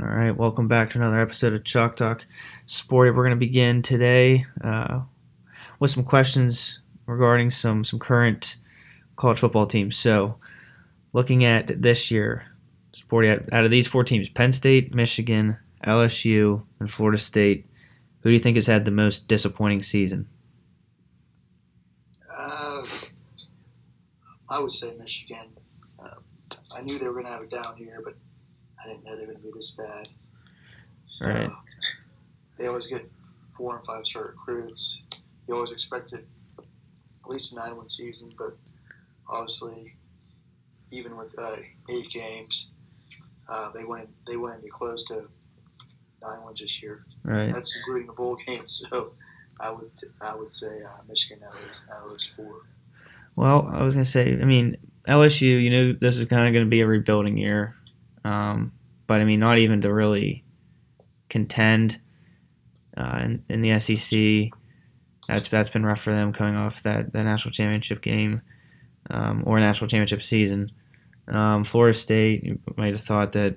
[0.00, 2.24] All right, welcome back to another episode of Chalk Talk
[2.64, 3.10] Sporty.
[3.10, 5.00] We're going to begin today uh,
[5.78, 8.56] with some questions regarding some some current
[9.16, 9.98] college football teams.
[9.98, 10.36] So,
[11.12, 12.46] looking at this year,
[12.92, 17.66] Sporty out of these four teams: Penn State, Michigan, LSU, and Florida State.
[18.22, 20.30] Who do you think has had the most disappointing season?
[22.34, 22.82] Uh,
[24.48, 25.48] I would say Michigan.
[26.02, 26.14] Uh,
[26.74, 28.14] I knew they were going to have a down year, but
[28.82, 30.08] I didn't know they were going to be this bad.
[31.20, 31.46] Right.
[31.46, 31.50] Uh,
[32.58, 33.06] they always get
[33.56, 34.98] four and five star recruits.
[35.46, 36.26] You always expected
[36.58, 38.56] at least a nine win season, but
[39.28, 39.96] obviously,
[40.92, 41.56] even with uh,
[41.90, 42.68] eight games,
[43.50, 45.28] uh, they went they went into close to
[46.22, 47.04] nine wins this year.
[47.22, 47.52] Right.
[47.52, 48.82] That's including the bowl games.
[48.90, 49.12] So
[49.60, 49.90] I would
[50.22, 52.62] I would say uh, Michigan those, out of those four.
[53.36, 56.52] Well, I was going to say, I mean, LSU, you know, this is kind of
[56.52, 57.74] going to be a rebuilding year.
[58.24, 58.72] Um,
[59.06, 60.44] but, I mean, not even to really
[61.28, 62.00] contend
[62.96, 64.58] uh, in, in the SEC.
[65.28, 68.42] That's that's been rough for them coming off that, that national championship game
[69.08, 70.72] um, or national championship season.
[71.28, 73.56] Um, Florida State, you might have thought that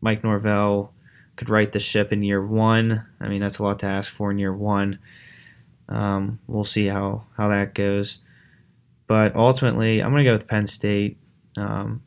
[0.00, 0.92] Mike Norvell
[1.36, 3.06] could right the ship in year one.
[3.20, 4.98] I mean, that's a lot to ask for in year one.
[5.88, 8.18] Um, we'll see how, how that goes.
[9.06, 11.18] But ultimately, I'm going to go with Penn State.
[11.56, 12.02] Um,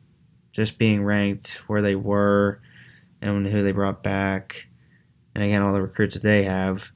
[0.56, 2.60] just being ranked where they were
[3.20, 4.66] and who they brought back,
[5.34, 6.92] and again, all the recruits that they have,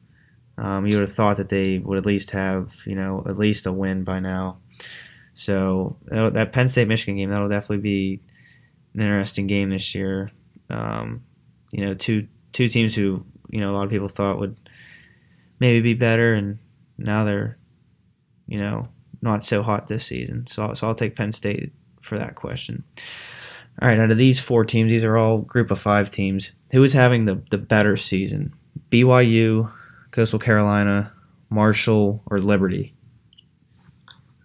[0.56, 3.66] um, you would have thought that they would at least have, you know, at least
[3.66, 4.58] a win by now.
[5.34, 8.20] So that Penn State Michigan game that'll definitely be
[8.94, 10.30] an interesting game this year.
[10.68, 11.22] Um,
[11.70, 14.58] you know, two two teams who you know a lot of people thought would
[15.58, 16.58] maybe be better, and
[16.98, 17.58] now they're
[18.46, 18.88] you know
[19.22, 20.46] not so hot this season.
[20.46, 22.84] So so I'll take Penn State for that question.
[23.80, 26.52] All right, out of these four teams, these are all group of five teams.
[26.72, 28.54] Who is having the, the better season?
[28.90, 29.72] BYU,
[30.10, 31.12] Coastal Carolina,
[31.48, 32.94] Marshall, or Liberty?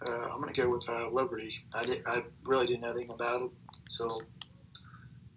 [0.01, 1.65] Uh, I'm going to go with uh, Liberty.
[1.73, 3.51] I, did, I really didn't know anything about it
[3.83, 4.19] until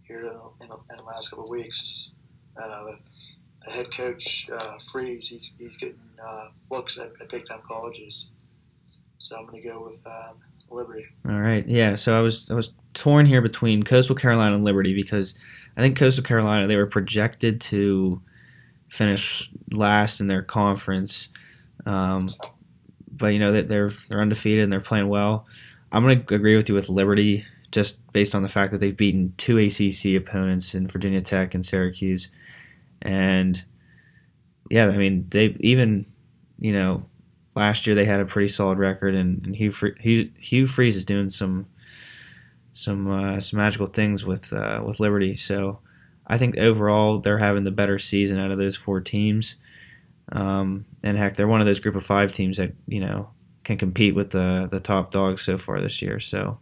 [0.04, 2.12] here in the, in the last couple of weeks.
[2.56, 2.92] Uh,
[3.64, 8.30] the head coach, uh, Freeze, he's, he's getting uh, looks at, at big time colleges.
[9.18, 10.36] So I'm going to go with um,
[10.70, 11.06] Liberty.
[11.28, 11.96] All right, yeah.
[11.96, 15.34] So I was I was torn here between Coastal Carolina and Liberty because
[15.76, 18.20] I think Coastal Carolina they were projected to
[18.88, 21.28] finish last in their conference,
[21.86, 22.28] um,
[23.10, 25.46] but you know that they're they're undefeated and they're playing well.
[25.92, 28.96] I'm going to agree with you with Liberty just based on the fact that they've
[28.96, 32.30] beaten two ACC opponents in Virginia Tech and Syracuse,
[33.00, 33.64] and
[34.70, 36.04] yeah, I mean they even
[36.58, 37.06] you know
[37.54, 41.04] last year they had a pretty solid record, and, and Hugh, Hugh, Hugh Freeze is
[41.04, 41.66] doing some
[42.72, 45.34] some uh, some magical things with uh, with Liberty.
[45.34, 45.80] So
[46.26, 49.56] I think overall they're having the better season out of those four teams.
[50.30, 53.30] Um, and heck, they're one of those group of five teams that you know
[53.64, 56.20] can compete with the the top dogs so far this year.
[56.20, 56.58] So,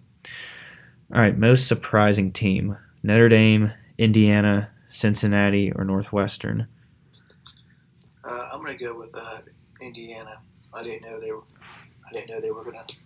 [1.12, 6.68] all right, most surprising team: Notre Dame, Indiana, Cincinnati, or Northwestern.
[8.24, 9.38] Uh, I'm to go with uh,
[9.80, 10.40] Indiana.
[10.72, 11.42] I didn't know they were.
[12.08, 12.96] I didn't know they were to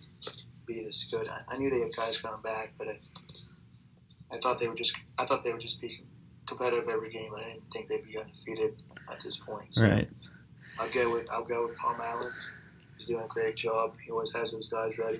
[0.73, 1.27] be this good.
[1.27, 2.99] I, I, knew they had guys coming back, but I,
[4.31, 4.93] I thought they were just.
[5.19, 6.03] I thought they would just be
[6.45, 7.33] competitive every game.
[7.33, 8.81] and I didn't think they'd be undefeated
[9.11, 9.75] at this point.
[9.75, 10.09] So right.
[10.79, 12.31] I'll go with I'll go with Tom Allen.
[12.97, 13.95] He's doing a great job.
[14.03, 15.19] He always has those guys ready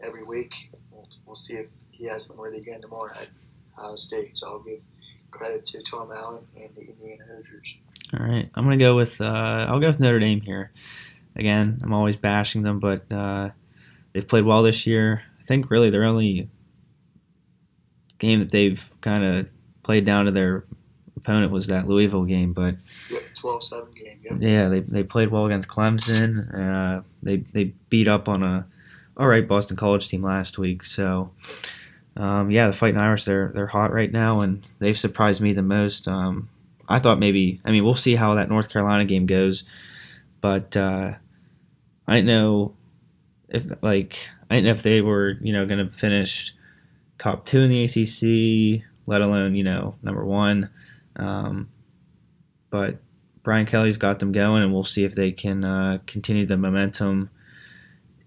[0.00, 0.70] every week.
[0.90, 3.30] We'll, we'll see if he has them ready again tomorrow at
[3.78, 4.36] Ohio State.
[4.36, 4.80] So I'll give
[5.30, 7.76] credit to Tom Allen and the Indiana Hoosiers.
[8.18, 10.72] All right, I'm gonna go with uh, I'll go with Notre Dame here.
[11.34, 13.50] Again, I'm always bashing them, but uh,
[14.12, 15.22] they've played well this year.
[15.40, 16.48] I think really their only
[18.18, 19.48] game that they've kind of
[19.82, 20.64] played down to their
[21.16, 22.76] opponent was that Louisville game, but
[23.10, 24.20] yep, 12-7 game.
[24.24, 24.38] Yep.
[24.40, 26.54] Yeah, they, they played well against Clemson.
[26.54, 28.66] Uh, they they beat up on a
[29.16, 30.84] all right Boston College team last week.
[30.84, 31.32] So
[32.16, 35.62] um, yeah, the Fighting Irish they're they're hot right now, and they've surprised me the
[35.62, 36.08] most.
[36.08, 36.48] Um,
[36.88, 39.64] I thought maybe I mean we'll see how that North Carolina game goes,
[40.40, 41.14] but uh,
[42.06, 42.74] I know
[43.52, 44.18] if like
[44.50, 46.54] I didn't know if they were you know going to finish
[47.18, 50.70] top two in the ACC, let alone you know number one.
[51.14, 51.68] Um,
[52.70, 52.96] but
[53.42, 57.30] Brian Kelly's got them going, and we'll see if they can uh, continue the momentum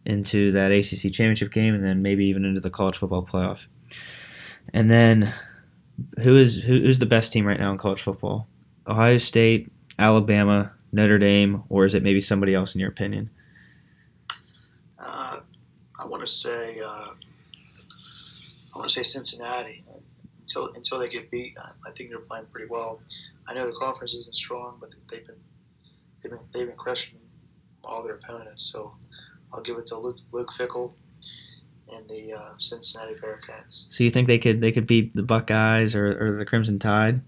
[0.06, 3.66] into that ACC championship game, and then maybe even into the college football playoff.
[4.74, 5.34] And then,
[6.22, 8.48] who is who, who's the best team right now in college football?
[8.88, 13.32] Ohio State, Alabama, Notre Dame, or is it maybe somebody else in your opinion?
[16.06, 19.84] I want to say uh, I want to say Cincinnati.
[20.40, 21.56] until until they get beat,
[21.86, 23.02] I think they're playing pretty well.
[23.48, 25.36] I know the conference isn't strong, but they've been
[26.22, 27.18] they've been they've been crushing
[27.84, 28.64] all their opponents.
[28.72, 28.94] So
[29.52, 30.94] I'll give it to Luke, Luke Fickell
[31.92, 33.88] and the uh, Cincinnati Bearcats.
[33.90, 37.22] So you think they could they could beat the Buckeyes or, or the Crimson Tide?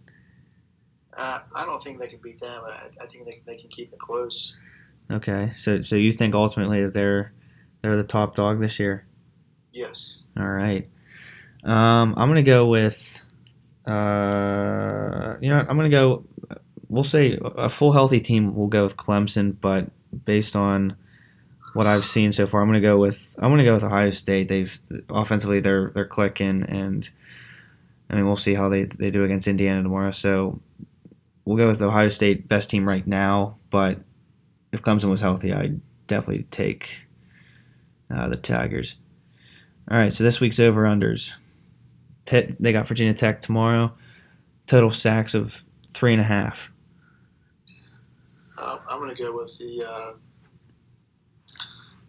[1.18, 2.62] Uh, I don't think they can beat them.
[2.64, 4.56] I, I think they, they can keep it close.
[5.10, 7.34] Okay, so so you think ultimately that they're
[7.82, 9.06] they're the top dog this year?
[9.72, 10.24] Yes.
[10.38, 10.88] All right.
[11.64, 13.22] Um, I'm gonna go with.
[13.86, 16.26] Uh, you know, what, I'm gonna go.
[16.90, 18.56] We'll say a full healthy team.
[18.56, 19.90] will go with Clemson, but
[20.26, 20.96] based on
[21.74, 24.48] what I've seen so far, I'm gonna go with I'm gonna go with Ohio State.
[24.48, 24.80] They've
[25.10, 27.10] offensively they're they're clicking, and
[28.10, 30.12] I mean we'll see how they they do against Indiana tomorrow.
[30.12, 30.60] So
[31.46, 34.00] we'll go with Ohio State best team right now, but
[34.72, 37.07] if Clemson was healthy, I'd definitely take
[38.14, 38.98] uh, the Tigers.
[39.90, 41.34] All right, so this week's over unders.
[42.26, 43.94] Pitt, they got Virginia Tech tomorrow.
[44.68, 46.72] Total sacks of three and a half.
[48.60, 49.86] Uh, I'm going to go with the.
[49.88, 50.14] Uh,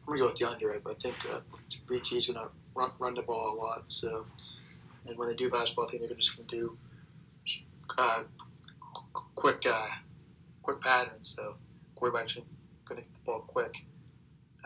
[0.08, 0.68] I'm to go with the under.
[0.68, 0.82] Right.
[0.84, 1.40] I think uh,
[1.90, 3.84] is to run, run the ball a lot.
[3.86, 4.26] So,
[5.06, 6.76] and when they do basketball, I think they're just to do
[7.96, 8.22] uh,
[9.36, 9.86] quick, uh,
[10.62, 11.36] quick patterns.
[11.36, 11.54] So,
[11.94, 12.42] quarterback's to
[12.88, 13.74] get the ball quick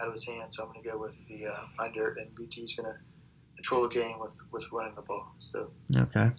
[0.02, 0.56] out of his hands.
[0.56, 2.98] So I'm going to go with the uh, under, and VT's going to
[3.56, 5.32] control the game with, with running the ball.
[5.38, 6.30] So okay,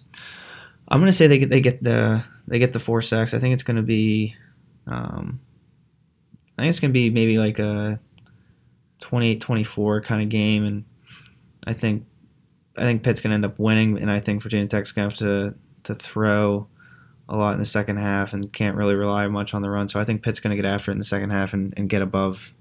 [0.88, 3.34] I'm going to say they get they get the they get the four sacks.
[3.34, 4.36] I think it's going to be,
[4.86, 5.40] um,
[6.58, 8.00] I think it's going to be maybe like a
[9.00, 10.84] 28-24 kind of game, and
[11.66, 12.04] I think
[12.76, 15.10] I think Pitt's going to end up winning, and I think Virginia Tech's going to
[15.10, 16.68] have to to throw
[17.28, 19.88] a lot in the second half and can't really rely much on the run.
[19.88, 21.88] So I think Pitt's going to get after it in the second half and, and
[21.88, 22.52] get above,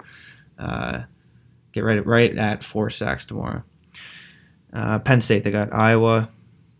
[0.63, 1.03] uh,
[1.71, 3.63] get right right at four sacks tomorrow.
[4.71, 6.29] Uh, Penn State they got Iowa.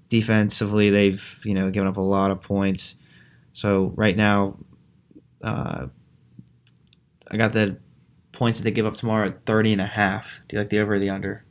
[0.09, 2.95] Defensively, they've you know given up a lot of points.
[3.53, 4.57] So right now,
[5.43, 5.87] uh,
[7.29, 7.77] I got the
[8.31, 10.41] points that they give up tomorrow at 30 and a half.
[10.47, 11.45] Do you like the over or the under?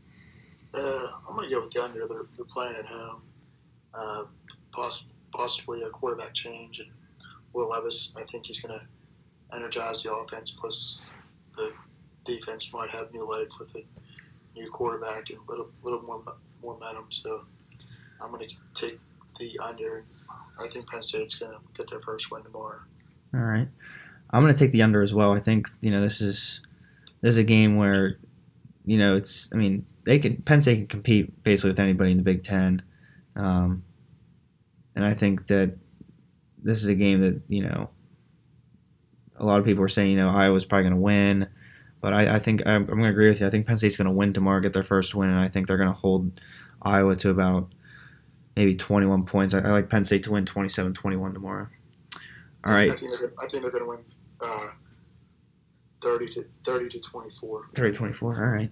[0.75, 2.09] Uh, I'm going to go with the under.
[2.09, 3.23] They're, they're playing at home.
[3.95, 4.23] Uh,
[4.73, 6.91] possibly possibly a quarterback change, and
[7.53, 10.51] Will Levis, I think he's going to energize the offense.
[10.51, 11.11] Plus,
[11.57, 11.73] the
[12.25, 13.85] defense might have new life with a
[14.55, 16.23] new quarterback and a little, little more
[16.63, 17.07] more momentum.
[17.11, 17.43] So,
[18.23, 19.01] I'm going to take
[19.39, 20.05] the under.
[20.63, 22.81] I think Penn State's going to get their first win tomorrow.
[23.35, 23.69] All right,
[24.31, 25.33] I'm going to take the under as well.
[25.33, 26.61] I think you know this is
[27.21, 28.19] this is a game where
[28.85, 29.51] you know it's.
[29.53, 32.83] I mean, they can Penn State can compete basically with anybody in the Big Ten.
[33.35, 33.85] Um,
[34.95, 35.77] and I think that
[36.63, 37.91] this is a game that you know
[39.37, 41.49] a lot of people are saying you know Iowa's probably going to win,
[42.03, 43.47] but I, I think I'm, I'm going to agree with you.
[43.47, 45.69] I think Penn State's going to win tomorrow, get their first win, and I think
[45.69, 46.41] they're going to hold
[46.83, 47.73] Iowa to about
[48.57, 49.55] maybe 21 points.
[49.55, 51.69] I, I like Penn State to win 27-21 tomorrow.
[52.65, 52.91] All right.
[52.91, 53.99] I think they're, I think they're going to win
[54.41, 54.69] uh,
[56.03, 57.71] 30 to 30 to 24.
[57.75, 58.35] 30 24.
[58.35, 58.71] All right.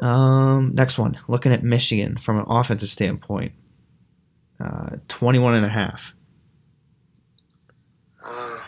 [0.00, 3.52] Um, next one, looking at Michigan from an offensive standpoint.
[4.60, 6.14] Uh, 21 and a half.
[8.24, 8.61] Uh,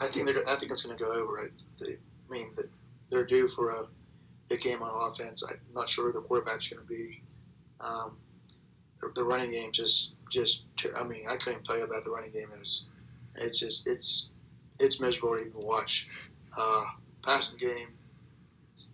[0.00, 1.40] I think they're, I think it's going to go over.
[1.40, 1.46] I,
[1.80, 1.96] they,
[2.30, 2.54] mean,
[3.10, 3.84] they're due for a
[4.48, 5.42] big game on offense.
[5.42, 7.22] I'm not sure the quarterback's going to be.
[7.80, 8.18] Um,
[9.00, 10.64] the, the, running game just just
[10.96, 12.48] I mean I couldn't tell you about the running game.
[12.60, 12.84] It's
[13.36, 14.30] it's just it's
[14.80, 16.06] it's miserable to even watch.
[16.56, 16.84] Uh,
[17.24, 17.88] passing game,
[18.72, 18.92] it's,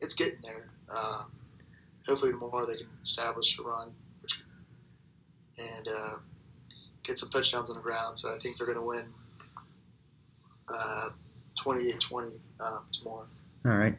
[0.00, 0.68] it's getting there.
[0.92, 1.22] Uh,
[2.06, 3.92] hopefully tomorrow they can establish a run
[5.58, 6.16] and uh,
[7.02, 8.18] get some touchdowns on the ground.
[8.18, 9.06] So I think they're going to win
[10.72, 11.08] uh,
[11.58, 13.26] 28-20 uh, tomorrow.
[13.64, 13.96] All right.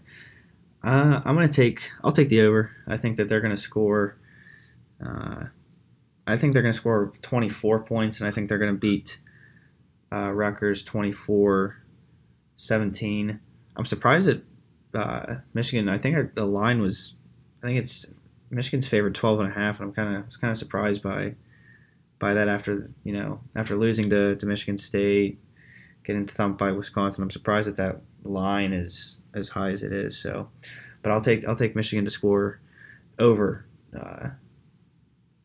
[0.84, 1.92] Uh, I'm going to take.
[2.04, 2.72] I'll take the over.
[2.88, 4.18] I think that they're going to score.
[5.04, 5.46] Uh,
[6.26, 9.20] I think they're to score 24 points, and I think they're going to beat
[10.12, 11.78] uh, Rutgers 24
[12.56, 13.40] 17.
[13.76, 14.44] I'm surprised that
[14.94, 15.88] uh, Michigan.
[15.88, 17.16] I think I, the line was.
[17.64, 18.08] I think it's
[18.50, 21.36] Michigan's favored 12 and a half, and I'm kind of was kind of surprised by
[22.20, 25.40] by that after you know after losing to, to Michigan State,
[26.04, 27.24] getting thumped by Wisconsin.
[27.24, 30.22] I'm surprised that that line is as high as it is.
[30.22, 30.50] So,
[31.02, 32.60] but I'll take I'll take Michigan to score
[33.20, 33.66] over
[33.98, 34.30] uh,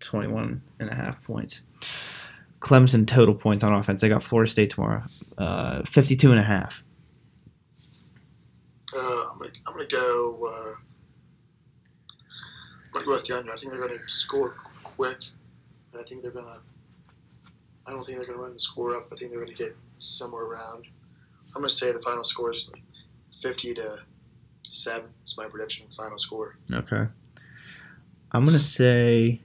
[0.00, 1.62] 21 and a half points.
[2.60, 4.00] Clemson total points on offense.
[4.00, 5.02] They got Florida State tomorrow,
[5.36, 6.82] uh, 52 and a half.
[8.94, 8.98] Uh,
[9.30, 10.38] I'm gonna I'm gonna go.
[10.42, 10.74] Uh,
[12.08, 13.52] I'm gonna go with the under.
[13.52, 15.18] I think they're gonna score quick.
[15.92, 16.60] and I think they're gonna.
[17.86, 19.08] I don't think they're gonna run the score up.
[19.12, 20.86] I think they're gonna get somewhere around.
[21.54, 22.68] I'm gonna say the final score is
[23.42, 23.98] 50 to
[24.68, 25.10] seven.
[25.24, 25.86] Is my prediction.
[25.96, 26.58] Final score.
[26.72, 27.06] Okay.
[28.32, 29.40] I'm gonna say.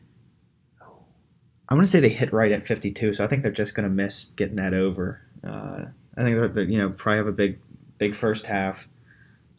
[1.70, 4.26] I'm gonna say they hit right at 52, so I think they're just gonna miss
[4.36, 5.22] getting that over.
[5.44, 5.86] Uh,
[6.18, 7.60] I think they're, they're, you know probably have a big
[7.98, 8.90] big first half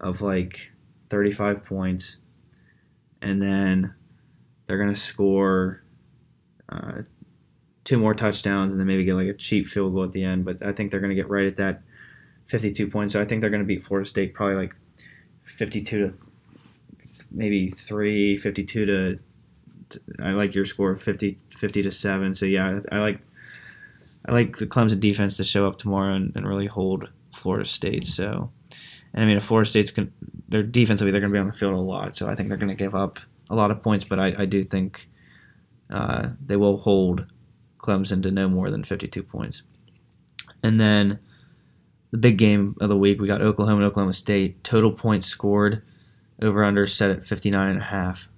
[0.00, 0.72] of like
[1.08, 2.18] 35 points,
[3.22, 3.94] and then
[4.66, 5.82] they're gonna score
[6.68, 7.02] uh,
[7.92, 10.46] two more touchdowns and then maybe get like a cheap field goal at the end.
[10.46, 11.82] But I think they're gonna get right at that
[12.46, 13.12] 52 points.
[13.12, 14.74] So I think they're gonna beat Florida State probably like
[15.42, 16.14] 52 to
[17.30, 19.18] maybe three, 52 to.
[20.22, 22.32] I like your score 50, 50 to seven.
[22.32, 23.20] So yeah, I like
[24.24, 28.06] I like the Clemson defense to show up tomorrow and, and really hold Florida State.
[28.06, 28.50] So,
[29.12, 30.12] and I mean, if Florida State's con-
[30.48, 32.14] their defensively, they're going to be on the field a lot.
[32.14, 33.18] So I think they're going to give up
[33.50, 35.10] a lot of points, but I, I do think
[35.90, 37.26] uh, they will hold
[37.82, 39.62] Clemson to no more than 52 points.
[40.62, 41.18] And then
[42.10, 44.62] the big game of the week, we got Oklahoma and Oklahoma State.
[44.62, 45.82] Total points scored
[46.40, 48.28] over under set at 59 and a half.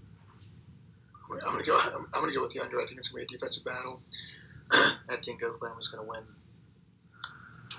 [1.30, 1.76] I'm gonna go.
[1.76, 2.80] I'm gonna go with the under.
[2.80, 4.00] I think it's gonna be a defensive battle.
[4.72, 6.22] I think Oklahoma's gonna win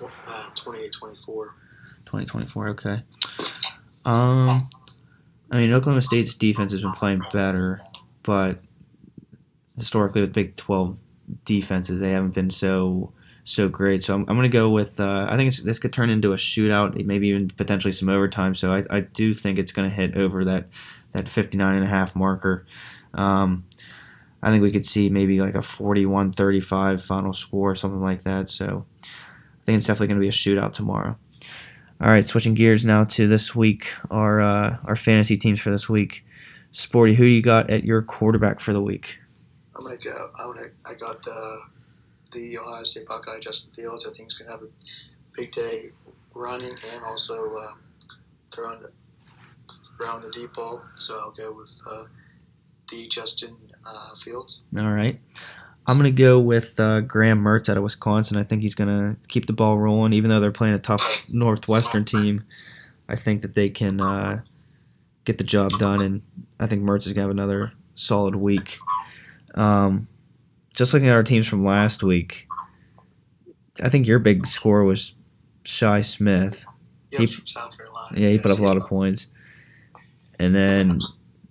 [0.01, 1.50] uh, 28-24.
[2.05, 3.03] 2024, okay.
[4.05, 4.69] Um,
[5.50, 7.81] I mean, Oklahoma State's defense has been playing better,
[8.24, 8.60] but
[9.77, 10.98] historically with Big 12
[11.46, 13.13] defenses, they haven't been so
[13.46, 14.03] so great.
[14.03, 15.00] So I'm, I'm going to go with.
[15.00, 18.55] Uh, I think this could turn into a shootout, maybe even potentially some overtime.
[18.55, 20.67] So I, I do think it's going to hit over that
[21.13, 22.65] that 59 and a half marker.
[23.13, 23.65] Um,
[24.44, 28.50] I think we could see maybe like a 41-35 final score, or something like that.
[28.50, 31.17] So I think it's definitely going to be a shootout tomorrow.
[32.01, 35.88] All right, switching gears now to this week, our uh, our fantasy teams for this
[35.88, 36.25] week.
[36.72, 39.20] Sporty, who do you got at your quarterback for the week?
[39.75, 40.29] I'm gonna go.
[40.39, 40.67] I'm gonna.
[40.86, 41.60] I got the
[42.34, 44.05] the Ohio State Buckeye Justin Fields.
[44.05, 44.70] I think he's gonna have a
[45.36, 45.89] big day
[46.34, 47.74] running and also uh,
[48.53, 48.91] throwing the
[49.98, 50.82] throwing the deep ball.
[50.96, 52.03] So I'll go with uh,
[52.91, 53.55] the Justin
[53.88, 54.62] uh, Fields.
[54.77, 55.20] All right.
[55.88, 58.38] I'm going to go with uh, Graham Mertz out of Wisconsin.
[58.38, 61.24] I think he's going to keep the ball rolling, even though they're playing a tough
[61.29, 62.44] Northwestern team.
[63.08, 64.41] I think that they can uh,
[65.25, 66.22] get the job done, and
[66.60, 68.77] I think Mertz is going to have another solid week.
[69.56, 70.08] Um,
[70.76, 72.48] just looking at our teams from last week,
[73.82, 75.14] I think your big score was
[75.64, 76.66] Shi Smith.
[77.12, 77.44] Yep, He- from
[78.16, 79.28] Yeah, he put up a lot of points.
[80.40, 81.00] And then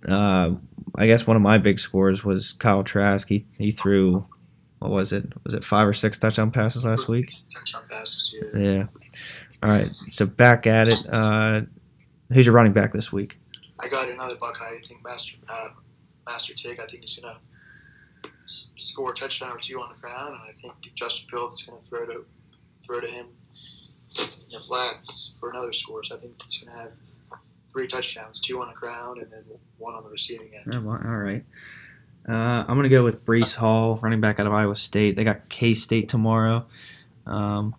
[0.07, 0.51] uh,
[0.95, 3.27] I guess one of my big scores was Kyle Trask.
[3.27, 4.25] He he threw
[4.79, 5.25] what was it?
[5.43, 7.31] Was it five or six touchdown passes last week?
[7.51, 8.33] Touchdown passes.
[8.53, 8.59] Yeah.
[8.59, 8.83] Yeah.
[9.63, 9.87] All right.
[9.87, 10.99] So back at it.
[11.09, 11.61] Uh,
[12.31, 13.39] who's your running back this week?
[13.83, 14.63] I got another Buckeye.
[14.63, 15.69] I think Master uh,
[16.27, 16.79] Master Teague.
[16.79, 17.39] I think he's gonna
[18.45, 21.81] score a touchdown or two on the ground, and I think Justin Fields is gonna
[21.89, 22.25] throw to
[22.85, 23.27] throw to him
[24.17, 26.03] in the flats for another score.
[26.03, 26.91] So I think he's gonna have
[27.71, 29.43] three touchdowns, two on the ground, and then
[29.77, 30.63] one on the receiving end.
[31.05, 31.43] All right.
[32.27, 35.15] Uh, I'm gonna go with Breece Hall, running back out of Iowa State.
[35.15, 36.65] They got K State tomorrow.
[37.25, 37.75] Um,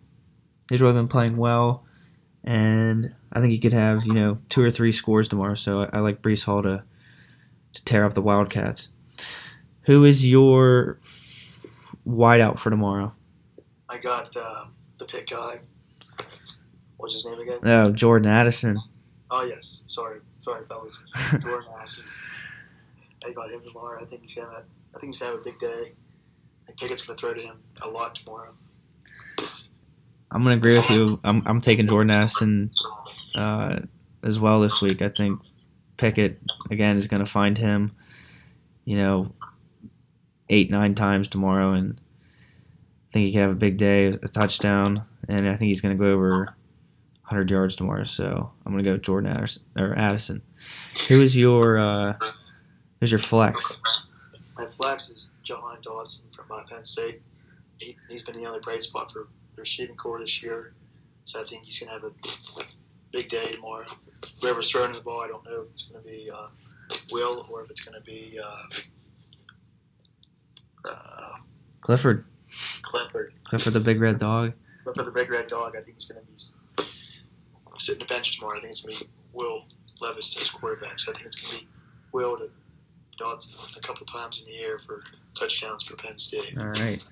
[0.69, 1.85] he's really been playing well,
[2.45, 5.55] and I think he could have you know two or three scores tomorrow.
[5.55, 6.85] So I, I like Breece Hall to
[7.73, 8.91] to tear up the Wildcats.
[9.87, 13.13] Who is your f- wideout for tomorrow?
[13.89, 14.65] I got uh,
[14.99, 15.61] the pick guy.
[16.97, 17.59] What's his name again?
[17.63, 18.81] Oh, Jordan Addison.
[19.31, 21.03] Oh yes, sorry, sorry, fellas.
[21.31, 22.05] Jordan Addison.
[23.25, 24.03] I got him tomorrow.
[24.03, 24.63] I think he's gonna.
[24.95, 25.93] I think he's gonna have a big day.
[26.63, 28.55] I think Pickett's gonna throw to him a lot tomorrow.
[30.31, 31.21] I'm gonna agree with you.
[31.23, 32.71] I'm I'm taking Jordan Addison
[33.37, 33.81] uh,
[34.25, 35.01] as well this week.
[35.01, 35.41] I think
[35.97, 36.41] Pickett
[36.71, 37.93] again is gonna find him,
[38.85, 39.33] you know,
[40.49, 42.01] eight nine times tomorrow, and
[43.11, 45.95] I think he could have a big day, a touchdown, and I think he's gonna
[45.95, 46.57] go over
[47.23, 48.05] 100 yards tomorrow.
[48.05, 50.43] So I'm gonna go Jordan Addison or Addison.
[51.09, 52.15] Who is your uh,
[53.01, 53.79] who's your flex?
[54.59, 57.21] My flex is Jahan Dotson from uh, Penn State.
[57.79, 60.73] He, he's been the only bright spot for the receiving corps this year,
[61.25, 62.13] so I think he's gonna have a
[63.13, 63.87] big day tomorrow.
[64.41, 66.49] Whoever's throwing the ball, I don't know if it's gonna be uh,
[67.13, 68.79] Will or if it's gonna be uh,
[70.87, 71.39] uh,
[71.81, 72.25] Clifford.
[72.83, 73.33] Clifford.
[73.45, 74.55] Clifford the big red dog.
[74.85, 76.89] Clifford the big red dog, I think he's going to be
[77.79, 78.59] sitting the bench tomorrow.
[78.59, 79.65] I think it's going to be Will
[80.01, 80.99] Levis as quarterback.
[80.99, 81.69] So I think it's going to be
[82.13, 82.51] Will to
[83.21, 85.03] Dotson a couple times in the air for
[85.39, 86.57] touchdowns for Penn State.
[86.59, 87.05] All right.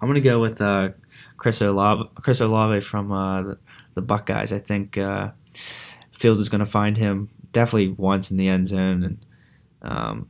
[0.00, 0.90] I'm gonna go with uh,
[1.36, 3.58] Chris Olave, Chris Olave from uh, the,
[3.94, 4.52] the Buckeyes.
[4.52, 5.30] I think uh,
[6.12, 9.26] Fields is gonna find him definitely once in the end zone, and
[9.80, 10.28] um,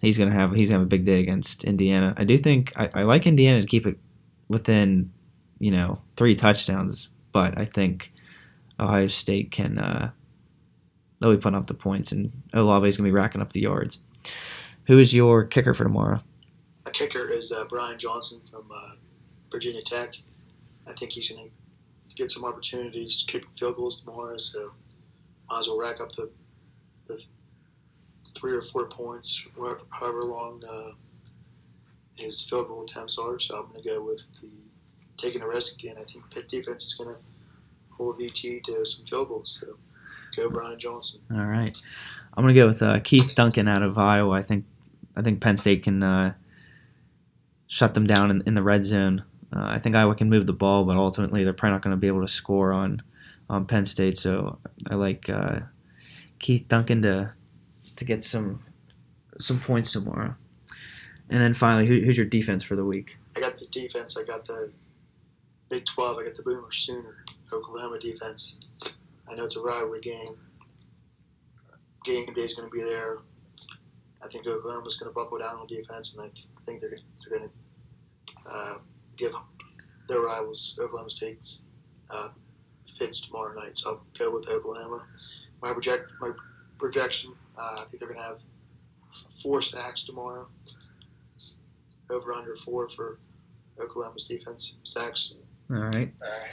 [0.00, 2.14] he's gonna have he's gonna have a big day against Indiana.
[2.16, 3.98] I do think I, I like Indiana to keep it
[4.48, 5.12] within
[5.58, 8.12] you know three touchdowns, but I think
[8.78, 10.10] Ohio State can uh,
[11.20, 14.00] they'll be putting up the points, and Olave is gonna be racking up the yards.
[14.86, 16.20] Who is your kicker for tomorrow?
[16.86, 18.94] A kicker is uh, Brian Johnson from uh,
[19.50, 20.14] Virginia Tech.
[20.88, 21.36] I think he's to
[22.16, 24.72] get some opportunities kick field goals tomorrow, so
[25.48, 26.30] might as well rack up the
[28.40, 29.40] three or four points,
[29.90, 30.92] however long uh,
[32.16, 33.38] his field goal attempts are.
[33.38, 34.48] So I'm going to go with the
[35.18, 35.96] taking a risk again.
[36.00, 37.20] I think Pitt defense is going to
[37.90, 39.58] hold VT to some field goals.
[39.60, 39.76] So
[40.36, 41.20] go Brian Johnson.
[41.34, 41.76] All right,
[42.34, 44.32] I'm going to go with uh, Keith Duncan out of Iowa.
[44.32, 44.64] I think
[45.16, 46.34] I think Penn State can uh,
[47.66, 49.24] shut them down in, in the red zone.
[49.54, 51.96] Uh, I think Iowa can move the ball, but ultimately they're probably not going to
[51.96, 53.02] be able to score on
[53.48, 54.16] on Penn State.
[54.16, 55.60] So I like uh,
[56.38, 57.32] Keith Duncan to
[58.00, 58.62] to get some
[59.38, 60.34] some points tomorrow.
[61.30, 63.16] And then finally, who, who's your defense for the week?
[63.36, 64.16] I got the defense.
[64.18, 64.72] I got the
[65.68, 66.18] Big 12.
[66.18, 68.56] I got the Boomer Sooner Oklahoma defense.
[69.30, 70.36] I know it's a rivalry game.
[72.04, 73.18] Game day is going to be there.
[74.22, 76.30] I think Oklahoma's going to buckle down on defense, and I
[76.66, 78.74] think they're, they're going to uh,
[79.16, 79.32] give
[80.08, 81.62] their rivals Oklahoma State's
[82.10, 82.28] uh,
[82.98, 83.78] fits tomorrow night.
[83.78, 85.06] So I'll go with Oklahoma.
[85.62, 86.32] My project my
[86.78, 88.40] projection, uh, I think they're going to have
[89.42, 90.46] four sacks tomorrow.
[92.08, 93.18] Over under four for
[93.80, 95.34] Oklahoma's defense sacks.
[95.70, 96.12] All right.
[96.22, 96.50] All right.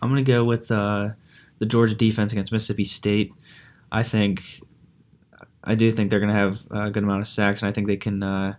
[0.00, 1.10] I'm going to go with uh,
[1.58, 3.32] the Georgia defense against Mississippi State.
[3.90, 4.60] I think
[5.64, 7.86] I do think they're going to have a good amount of sacks, and I think
[7.86, 8.54] they can uh,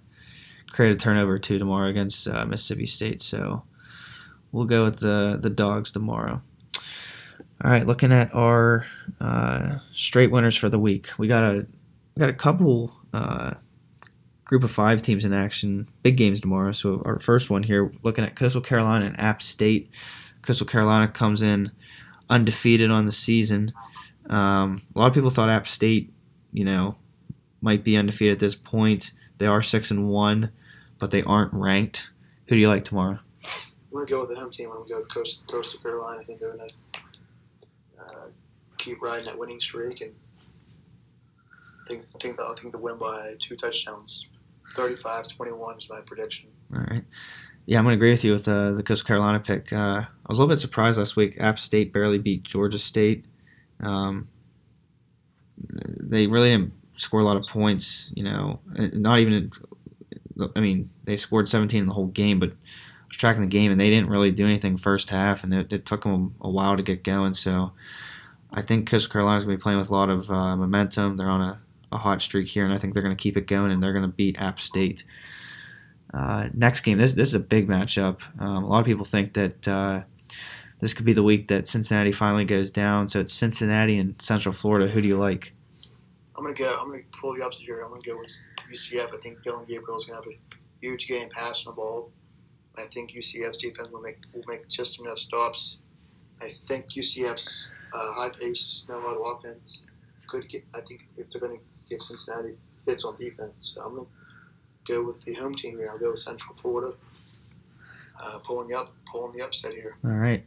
[0.72, 3.22] create a turnover too tomorrow against uh, Mississippi State.
[3.22, 3.64] So
[4.52, 6.42] we'll go with the the dogs tomorrow.
[7.64, 8.86] All right, looking at our
[9.22, 11.66] uh, straight winners for the week, we got a
[12.16, 13.54] we got a couple uh,
[14.44, 16.72] group of five teams in action, big games tomorrow.
[16.72, 19.90] So our first one here, looking at Coastal Carolina and App State.
[20.42, 21.72] Coastal Carolina comes in
[22.30, 23.74] undefeated on the season.
[24.30, 26.14] Um, a lot of people thought App State,
[26.52, 26.96] you know,
[27.62, 29.12] might be undefeated at this point.
[29.38, 30.52] They are six and one,
[31.00, 32.10] but they aren't ranked.
[32.48, 33.20] Who do you like tomorrow?
[33.44, 34.70] I'm gonna go with the home team.
[34.70, 35.10] I'm gonna go with
[35.48, 36.20] Coastal, Carolina.
[36.22, 36.68] I think they're gonna
[38.86, 43.34] keep riding that winning streak, and I think I think, I think they'll win by
[43.40, 44.28] two touchdowns.
[44.76, 46.50] 35-21 is my prediction.
[46.74, 47.04] All right.
[47.66, 49.74] Yeah, I'm going to agree with you with uh, the Coastal Carolina pick.
[49.74, 51.38] Uh, I was a little bit surprised last week.
[51.40, 53.26] App State barely beat Georgia State.
[53.82, 54.28] Um,
[55.58, 58.12] they really didn't score a lot of points.
[58.16, 58.60] You know,
[58.94, 59.52] not even.
[60.56, 63.72] I mean, they scored 17 in the whole game, but I was tracking the game
[63.72, 66.78] and they didn't really do anything first half, and it, it took them a while
[66.78, 67.34] to get going.
[67.34, 67.72] So
[68.56, 71.18] I think Coastal Carolina's going to be playing with a lot of uh, momentum.
[71.18, 71.60] They're on a,
[71.92, 73.92] a, hot streak here, and I think they're going to keep it going, and they're
[73.92, 75.04] going to beat App State.
[76.14, 78.22] Uh, next game, this this is a big matchup.
[78.40, 80.04] Um, a lot of people think that uh,
[80.80, 83.10] this could be the week that Cincinnati finally goes down.
[83.10, 84.88] So it's Cincinnati and Central Florida.
[84.88, 85.54] Who do you like?
[86.38, 86.78] I'm gonna go.
[86.80, 87.82] I'm gonna pull the opposite here.
[87.82, 88.32] I'm gonna go with
[88.72, 89.14] UCF.
[89.14, 90.38] I think Dillon Gabriel is gonna have a
[90.82, 92.12] huge game passing the ball.
[92.78, 95.80] I think UCF's defense will make will make just enough stops.
[96.42, 99.84] I think UCF's uh, high pace, not a lot of offense,
[100.28, 100.64] could get.
[100.74, 104.94] I think if they're going to give Cincinnati fits on defense, so I'm going to
[104.94, 105.90] go with the home team here.
[105.92, 106.96] I'll go with Central Florida,
[108.22, 109.98] uh, pulling up, pulling the upset here.
[110.04, 110.44] All right.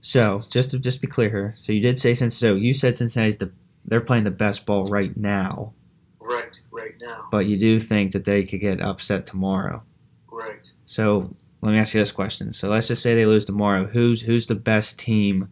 [0.00, 2.96] So just to just be clear here, so you did say since so you said
[2.96, 3.52] Cincinnati's the
[3.84, 5.74] they're playing the best ball right now.
[6.20, 7.26] Right, right now.
[7.30, 9.82] But you do think that they could get upset tomorrow.
[10.30, 10.70] Right.
[10.86, 12.52] So let me ask you this question.
[12.52, 13.86] So let's just say they lose tomorrow.
[13.86, 15.48] Who's who's the best team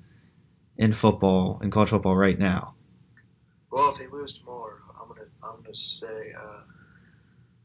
[0.77, 2.75] in football in college football right now?
[3.71, 6.63] Well, if they lose tomorrow, I'm gonna I'm gonna say uh,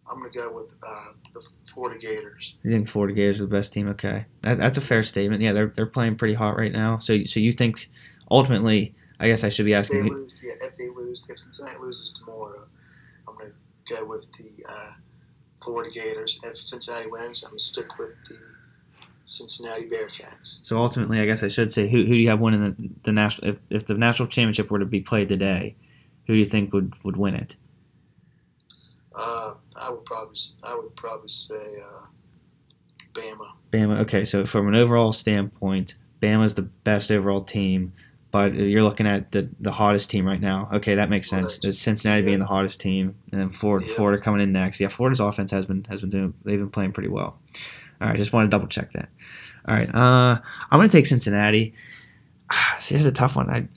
[0.09, 1.41] I'm gonna go with uh, the
[1.73, 2.55] Florida Gators.
[2.63, 3.89] You think Florida Gators are the best team?
[3.89, 5.41] Okay, that, that's a fair statement.
[5.41, 6.99] Yeah, they're they're playing pretty hot right now.
[6.99, 7.89] So so you think
[8.29, 8.93] ultimately?
[9.19, 9.99] I guess I should be asking.
[9.99, 12.67] If they lose, yeah, if they lose, if Cincinnati loses tomorrow,
[13.27, 13.51] I'm gonna
[13.89, 14.91] go with the uh,
[15.65, 16.39] Florida Gators.
[16.43, 18.37] If Cincinnati wins, I'm gonna stick with the
[19.25, 20.59] Cincinnati Bearcats.
[20.61, 23.11] So ultimately, I guess I should say, who, who do you have winning the, the
[23.11, 23.51] national?
[23.51, 25.75] If, if the national championship were to be played today,
[26.27, 27.55] who do you think would, would win it?
[29.13, 32.07] Uh, I would probably I would probably say uh,
[33.13, 33.47] Bama.
[33.71, 33.99] Bama.
[34.01, 37.93] Okay, so from an overall standpoint, Bama's the best overall team,
[38.35, 40.67] but you're looking at the the hottest team right now.
[40.73, 41.57] Okay, that makes sense.
[41.63, 41.73] Right.
[41.73, 42.25] Cincinnati yeah.
[42.25, 43.95] being the hottest team, and then Florida, yeah.
[43.95, 44.81] Florida coming in next.
[44.81, 46.33] Yeah, Florida's offense has been has been doing.
[46.43, 47.39] They've been playing pretty well.
[48.01, 49.07] All right, just want to double check that.
[49.65, 51.75] All right, uh, I'm going to take Cincinnati.
[52.81, 53.49] See, this is a tough one.
[53.49, 53.69] I,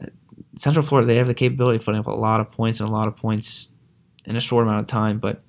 [0.58, 2.92] Central Florida, they have the capability of putting up a lot of points and a
[2.92, 3.68] lot of points
[4.24, 5.44] in a short amount of time, but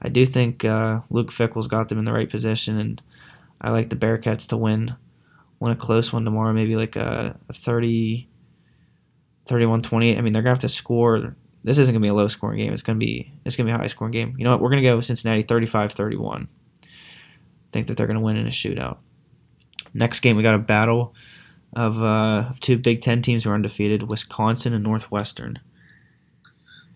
[0.00, 3.02] I do think uh, Luke Fickell's got them in the right position, and
[3.60, 4.94] I like the Bearcats to win,
[5.60, 8.26] win a close one tomorrow, maybe like a, a 30,
[9.48, 10.18] 31-28.
[10.18, 11.34] I mean, they're to have to score.
[11.64, 12.72] this isn't gonna be a low scoring game.
[12.72, 14.34] It's gonna be it's gonna be a high scoring game.
[14.38, 14.60] You know what?
[14.60, 16.48] We're gonna go with Cincinnati 35-31.
[17.72, 18.98] Think that they're gonna win in a shootout.
[19.94, 21.14] Next game, we got a battle
[21.74, 25.58] of, uh, two Big Ten teams who are undefeated: Wisconsin and Northwestern.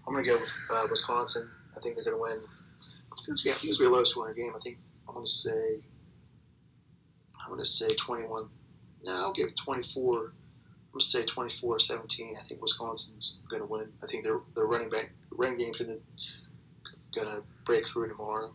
[0.07, 1.49] I'm gonna go with uh, Wisconsin.
[1.77, 2.39] I think they're gonna win.
[2.39, 4.53] Gonna, it's gonna be a low scoring game.
[4.55, 5.81] I think I'm gonna say.
[7.43, 8.49] I'm gonna say 21.
[9.05, 10.33] No, I'll give 24.
[10.93, 12.39] I'm gonna say 24-17.
[12.39, 13.89] I think Wisconsin's gonna win.
[14.03, 15.97] I think their their running back running game's gonna
[17.15, 18.53] gonna break through tomorrow.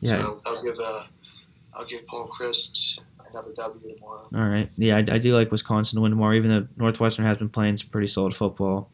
[0.00, 0.18] Yeah.
[0.18, 1.04] So I'll give uh,
[1.72, 2.98] I'll give Paul Chryst
[3.30, 4.28] another W tomorrow.
[4.34, 4.70] All right.
[4.76, 7.78] Yeah, I, I do like Wisconsin to win tomorrow, even though Northwestern has been playing
[7.78, 8.90] some pretty solid football.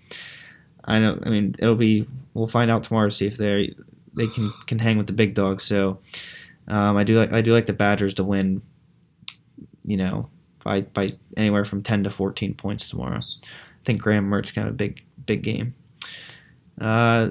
[0.85, 1.19] I know.
[1.25, 2.07] I mean, it'll be.
[2.35, 3.75] We'll find out tomorrow to see if they
[4.15, 5.65] they can can hang with the big dogs.
[5.65, 5.99] So,
[6.69, 8.63] um, I do like I do like the Badgers to win.
[9.85, 10.31] You know,
[10.65, 13.17] by by anywhere from ten to fourteen points tomorrow.
[13.19, 15.75] I think Graham Mertz kind of a big big game.
[16.81, 17.31] Uh,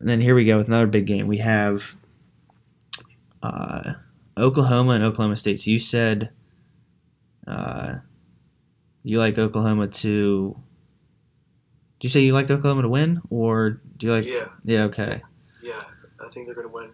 [0.00, 1.26] and then here we go with another big game.
[1.26, 1.96] We have
[3.42, 3.94] uh,
[4.36, 5.60] Oklahoma and Oklahoma State.
[5.60, 6.30] So you said
[7.46, 7.96] uh,
[9.02, 10.56] you like Oklahoma to.
[12.00, 14.26] Do you say you like Oklahoma to win, or do you like?
[14.26, 14.84] yeah, Yeah.
[14.84, 15.22] Okay.
[15.62, 15.80] yeah.
[16.24, 16.90] I think they're gonna win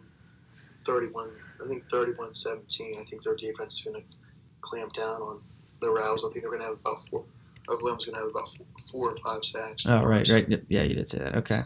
[0.79, 1.31] 31.
[1.63, 2.99] I think 31-17.
[2.99, 4.05] I think their defense is gonna
[4.61, 5.41] clamp down on
[5.81, 6.25] the Rouse.
[6.25, 7.25] I think they're gonna have about four.
[7.69, 9.85] Oklahoma's gonna have about four, four or five sacks.
[9.87, 10.47] Oh right, right.
[10.69, 11.37] Yeah, you did say that.
[11.37, 11.63] Okay.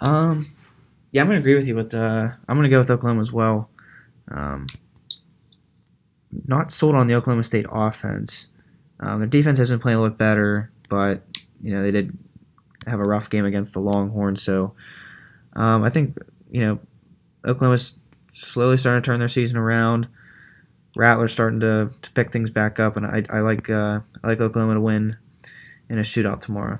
[0.00, 0.50] Um,
[1.12, 1.74] yeah, I'm gonna agree with you.
[1.74, 3.70] With uh, I'm gonna go with Oklahoma as well.
[4.30, 4.66] Um,
[6.46, 8.48] not sold on the Oklahoma State offense.
[9.00, 11.22] Um, their defense has been playing a little bit better, but
[11.62, 12.16] you know they did
[12.86, 14.42] have a rough game against the Longhorns.
[14.42, 14.74] So
[15.54, 16.18] um, I think
[16.50, 16.78] you know
[17.44, 17.98] Oklahoma's
[18.32, 20.08] slowly starting to turn their season around.
[20.96, 24.40] Rattler's starting to, to pick things back up, and I, I like uh, I like
[24.40, 25.16] Oklahoma to win
[25.88, 26.78] in a shootout tomorrow.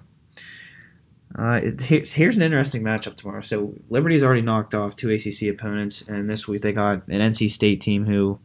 [1.39, 3.43] Uh, it, here's, here's an interesting matchup tomorrow.
[3.43, 7.51] So Liberty's already knocked off two ACC opponents, and this week they got an NC
[7.51, 8.39] State team who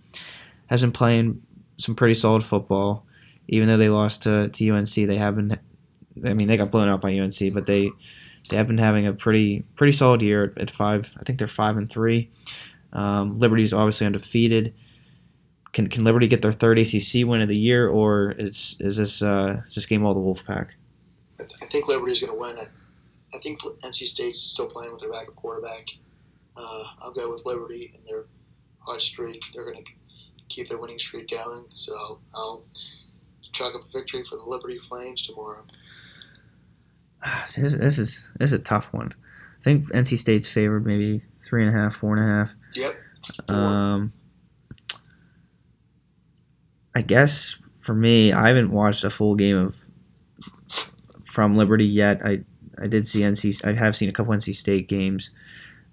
[0.68, 1.42] has been playing
[1.78, 3.06] some pretty solid football.
[3.48, 5.58] Even though they lost to, to UNC, they have been.
[6.26, 7.90] I mean, they got blown out by UNC, but they
[8.50, 11.16] they have been having a pretty pretty solid year at, at five.
[11.18, 12.30] I think they're five and three.
[12.92, 14.74] Um, Liberty's obviously undefeated.
[15.74, 19.22] Can, can Liberty get their third ACC win of the year, or is is this
[19.22, 20.72] uh, is this game all the Wolfpack?
[21.40, 22.58] I, I think Liberty's gonna win.
[22.58, 22.68] I,
[23.36, 25.88] I think NC State's still playing with their backup quarterback.
[26.58, 28.26] Uh, I'll go with Liberty and their
[28.80, 29.42] hot streak.
[29.54, 29.86] They're gonna
[30.50, 31.66] keep their winning streak going.
[31.74, 32.64] So I'll, I'll
[33.54, 35.64] chalk up a victory for the Liberty Flames tomorrow.
[37.56, 39.14] This, this is this is a tough one.
[39.60, 42.56] I think NC State's favored maybe three and a half, four and a half.
[42.74, 42.94] Yep.
[43.48, 44.14] Um,
[46.96, 49.76] I guess for me, I haven't watched a full game of
[51.26, 52.22] from Liberty yet.
[52.24, 52.44] I
[52.82, 53.66] I did see NC.
[53.66, 55.32] I have seen a couple NC State games.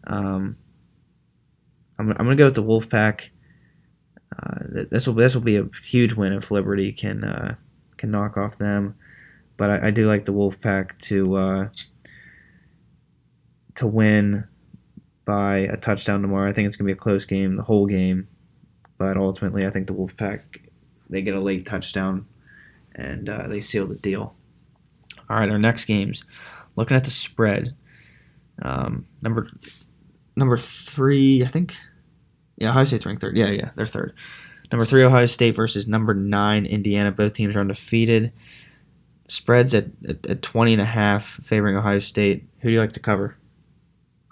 [0.07, 0.57] Um,
[1.99, 3.29] I'm, I'm gonna go with the Wolfpack.
[4.41, 7.55] Uh, this will this will be a huge win if Liberty can uh,
[7.97, 8.95] can knock off them,
[9.57, 11.69] but I, I do like the Wolfpack to uh,
[13.77, 14.45] to win
[15.25, 16.49] by a touchdown tomorrow.
[16.49, 18.29] I think it's gonna be a close game, the whole game,
[18.99, 20.68] but ultimately I think the Wolfpack
[21.11, 22.27] they get a late touchdown
[22.95, 24.35] and uh, they seal the deal.
[25.31, 26.25] All right, our next games.
[26.77, 27.75] Looking at the spread,
[28.63, 29.51] um, number
[30.37, 31.77] number three, I think.
[32.57, 33.37] Yeah, Ohio State's ranked third.
[33.37, 34.15] Yeah, yeah, they're third.
[34.71, 37.11] Number three, Ohio State versus number nine, Indiana.
[37.11, 38.33] Both teams are undefeated.
[39.27, 42.49] Spreads at, at, at 20 and a half, favoring Ohio State.
[42.61, 43.39] Who do you like to cover?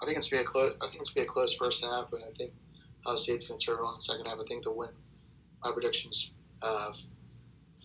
[0.01, 0.73] I think it's gonna be a close.
[0.81, 2.53] I think it's be a close first half, but I think
[3.05, 4.39] Ohio State's gonna turn on in the second half.
[4.39, 4.89] I think they'll win.
[5.63, 6.91] My prediction's uh,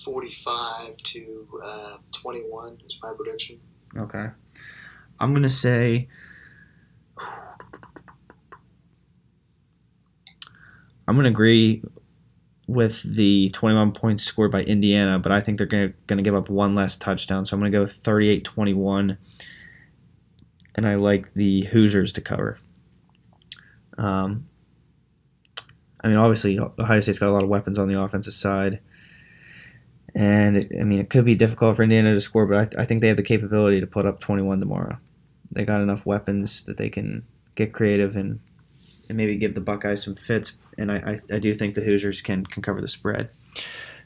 [0.04, 3.60] forty-five to uh, twenty-one is my prediction.
[3.96, 4.28] Okay.
[5.20, 6.08] I'm going to say.
[11.08, 11.82] I'm going to agree
[12.66, 16.48] with the 21 points scored by Indiana, but I think they're going to give up
[16.48, 17.44] one less touchdown.
[17.44, 19.18] So I'm going to go 38 21.
[20.74, 22.58] And I like the Hoosiers to cover.
[23.98, 24.48] Um,
[26.02, 28.80] I mean, obviously, Ohio State's got a lot of weapons on the offensive side.
[30.14, 32.84] And I mean, it could be difficult for Indiana to score, but I, th- I
[32.84, 34.98] think they have the capability to put up 21 tomorrow.
[35.50, 38.40] They got enough weapons that they can get creative and,
[39.08, 40.52] and maybe give the Buckeyes some fits.
[40.76, 43.30] And I, I, I do think the Hoosiers can, can cover the spread.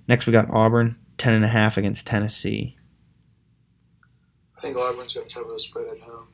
[0.09, 2.77] Next, we got Auburn, 10.5 against Tennessee.
[4.57, 6.29] I think Auburn's going to cover the spread at home.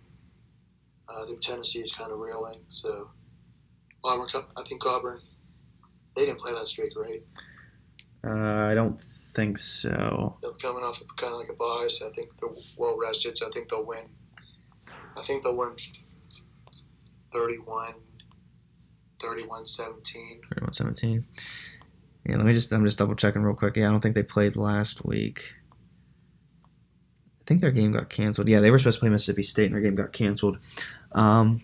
[1.08, 3.10] Uh, I think Tennessee is kind of reeling, so
[4.04, 4.28] Auburn.
[4.56, 5.20] I think Auburn.
[6.14, 7.22] They didn't play last week, right?
[8.24, 10.36] Uh, I don't think so.
[10.42, 13.36] They're coming off of kind of like a bye, so I think they're well rested.
[13.38, 14.08] So I think they'll win
[15.16, 15.74] I think they'll win
[17.32, 17.94] 31,
[19.20, 20.40] 31 17.
[20.48, 21.24] 31 17.
[22.26, 23.76] Yeah, let me just, I'm just double checking real quick.
[23.76, 25.54] Yeah, I don't think they played last week.
[26.64, 28.48] I think their game got canceled.
[28.48, 30.58] Yeah, they were supposed to play Mississippi State and their game got canceled.
[31.12, 31.60] Um,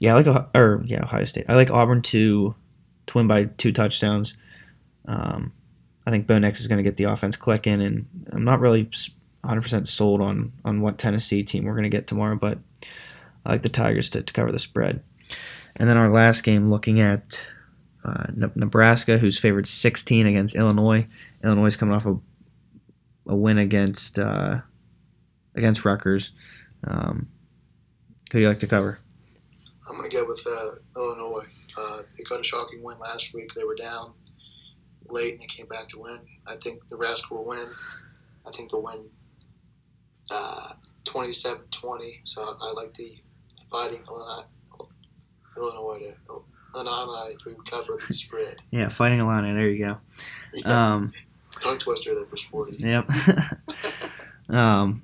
[0.00, 1.46] yeah, I like, Ohio- or yeah, Ohio State.
[1.48, 2.54] I like Auburn to,
[3.06, 4.36] to win by two touchdowns.
[5.06, 5.52] Um,
[6.06, 8.88] I think Bo Nix is going to get the offense clicking, and I'm not really
[9.44, 12.58] 100% sold on on what Tennessee team we're going to get tomorrow, but
[13.44, 15.02] I like the Tigers to, to cover the spread.
[15.76, 17.40] And then our last game, looking at
[18.04, 21.06] uh, Ne- Nebraska, who's favored 16 against Illinois.
[21.42, 22.16] Illinois is coming off a,
[23.26, 24.60] a win against uh,
[25.54, 26.32] against Rutgers.
[26.84, 27.28] Um,
[28.32, 29.00] who do you like to cover?
[29.88, 31.46] I'm going to go with uh, Illinois.
[31.76, 33.52] Uh, they got a shocking win last week.
[33.54, 34.12] They were down
[35.08, 36.18] late and they came back to win.
[36.46, 37.68] I think Nebraska will win.
[38.46, 39.08] I think they'll win
[40.30, 40.72] uh,
[41.04, 42.20] 27-20.
[42.24, 43.16] So I, I like the
[43.70, 44.44] fighting Illinois,
[45.56, 46.42] Illinois to
[46.74, 48.56] Illinois to cover the spread.
[48.70, 49.56] Yeah, Fighting Illini.
[49.56, 49.98] There you go.
[50.52, 51.12] Yeah, Um,
[51.60, 52.76] tongue twister there for sporty.
[52.78, 53.10] Yep.
[54.50, 55.02] um,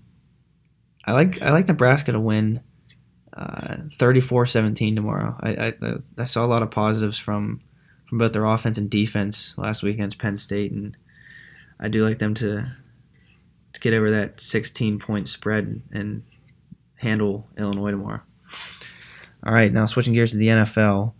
[1.05, 2.61] I like I like Nebraska to win
[3.37, 5.37] uh, 34-17 tomorrow.
[5.41, 7.61] I, I I saw a lot of positives from
[8.09, 10.97] from both their offense and defense last week against Penn State, and
[11.81, 12.75] I do like them to
[13.73, 16.23] to get over that 16 point spread and
[16.97, 18.21] handle Illinois tomorrow.
[19.45, 21.15] All right, now switching gears to the NFL.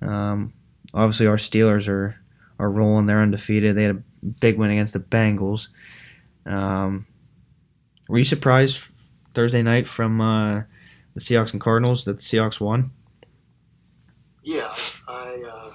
[0.00, 0.52] Um,
[0.94, 2.16] obviously, our Steelers are
[2.58, 3.06] are rolling.
[3.06, 3.76] They're undefeated.
[3.76, 5.68] They had a big win against the Bengals.
[6.46, 7.06] Um,
[8.08, 8.80] were you surprised
[9.34, 10.62] Thursday night from uh,
[11.14, 12.90] the Seahawks and Cardinals that the Seahawks won?
[14.42, 14.72] Yeah,
[15.08, 15.70] I uh,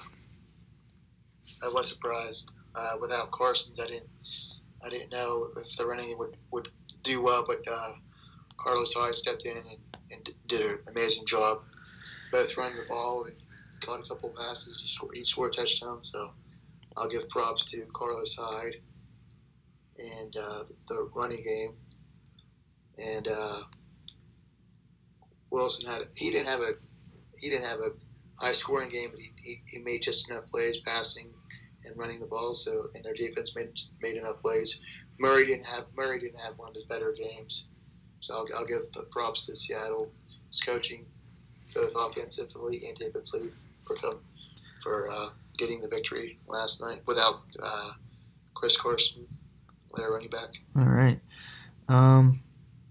[1.64, 2.50] I was surprised.
[2.74, 4.08] Uh, without Carson's, I didn't
[4.84, 6.68] I didn't know if the running would, would
[7.02, 7.92] do well, but uh,
[8.56, 9.78] Carlos Hyde stepped in and,
[10.10, 11.62] and did an amazing job,
[12.30, 13.34] both running the ball and
[13.80, 14.78] caught a couple passes.
[14.80, 16.30] He scored, each scored a touchdown, so
[16.96, 18.76] I'll give props to Carlos Hyde
[19.98, 21.74] and uh, the running game.
[22.98, 23.60] And uh,
[25.50, 26.72] Wilson had he didn't have a
[27.38, 27.90] he didn't have a
[28.36, 31.28] high scoring game, but he, he, he made just enough plays passing
[31.84, 32.54] and running the ball.
[32.54, 34.80] So and their defense made made enough plays.
[35.18, 37.66] Murray didn't have Murray didn't have one of his better games.
[38.20, 40.10] So I'll, I'll give the props to Seattle's
[40.64, 41.06] coaching,
[41.74, 43.50] both offensively and defensively,
[43.84, 43.96] for
[44.82, 47.92] for uh, getting the victory last night without uh,
[48.54, 49.26] Chris Carson,
[49.96, 50.50] their running back.
[50.76, 51.20] All right.
[51.88, 52.42] Um,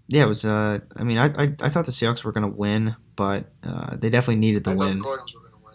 [0.08, 0.44] yeah, it was.
[0.44, 3.96] Uh, I mean, I, I, I thought the Seahawks were going to win, but uh,
[3.96, 4.98] they definitely needed the I thought win.
[4.98, 5.74] the Cardinals were going to win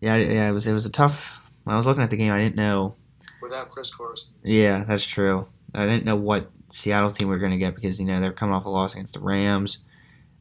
[0.00, 0.66] Yeah, yeah, it was.
[0.66, 1.38] It was a tough.
[1.64, 2.96] When I was looking at the game, I didn't know.
[3.40, 4.34] without Chris Carson.
[4.42, 5.46] Yeah, that's true.
[5.74, 8.32] I didn't know what Seattle team we were going to get because you know they're
[8.32, 9.78] coming off a loss against the Rams,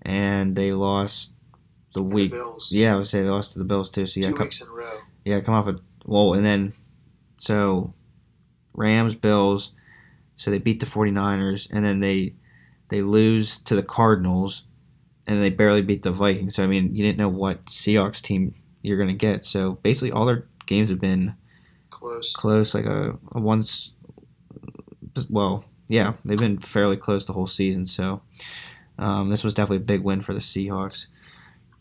[0.01, 1.35] and they lost
[1.93, 2.31] the And the week.
[2.31, 2.69] Bills.
[2.71, 4.05] Yeah, I would say they lost to the Bills too.
[4.05, 4.99] So yeah, two come, weeks in a row.
[5.25, 6.73] yeah, come off a well, and then
[7.35, 7.93] so
[8.73, 9.71] Rams, Bills.
[10.35, 12.33] So they beat the 49ers, and then they
[12.91, 14.65] they lose to the Cardinals,
[15.25, 16.55] and they barely beat the Vikings.
[16.55, 19.45] So I mean, you didn't know what Seahawks team you're going to get.
[19.45, 21.35] So basically, all their games have been
[21.89, 22.33] Close.
[22.33, 23.93] close, like a, a once.
[25.29, 27.85] Well, yeah, they've been fairly close the whole season.
[27.85, 28.21] So
[28.99, 31.07] um, this was definitely a big win for the Seahawks.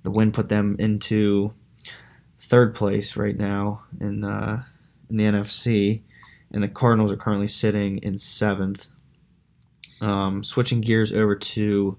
[0.04, 1.52] The win put them into
[2.38, 4.62] third place right now in uh,
[5.10, 6.02] in the NFC,
[6.52, 8.86] and the Cardinals are currently sitting in seventh.
[10.00, 11.98] Um, switching gears over to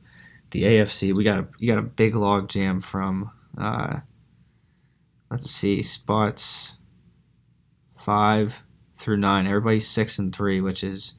[0.52, 3.32] the AFC, we got a, you got a big log jam from.
[3.58, 4.00] Uh,
[5.30, 6.78] let's see spots
[7.96, 8.64] five
[8.96, 9.48] through nine.
[9.48, 11.14] Everybody's six and three, which is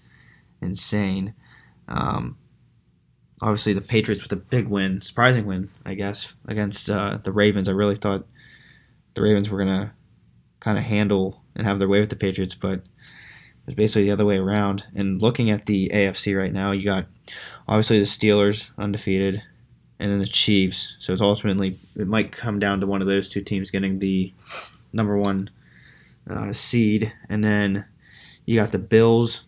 [0.61, 1.35] insane.
[1.89, 2.37] Um,
[3.41, 7.69] obviously, the Patriots with a big win, surprising win, I guess, against uh, the Ravens.
[7.69, 8.27] I really thought
[9.15, 9.95] the Ravens were gonna
[10.61, 12.83] kind of handle and have their way with the Patriots, but
[13.67, 14.85] it's basically the other way around.
[14.95, 17.07] And looking at the AFC right now, you got
[17.69, 19.43] obviously the Steelers undefeated,
[19.99, 20.97] and then the Chiefs.
[20.99, 24.33] So it's ultimately it might come down to one of those two teams getting the
[24.93, 25.51] number one
[26.29, 27.85] uh, seed, and then
[28.45, 29.47] you got the Bills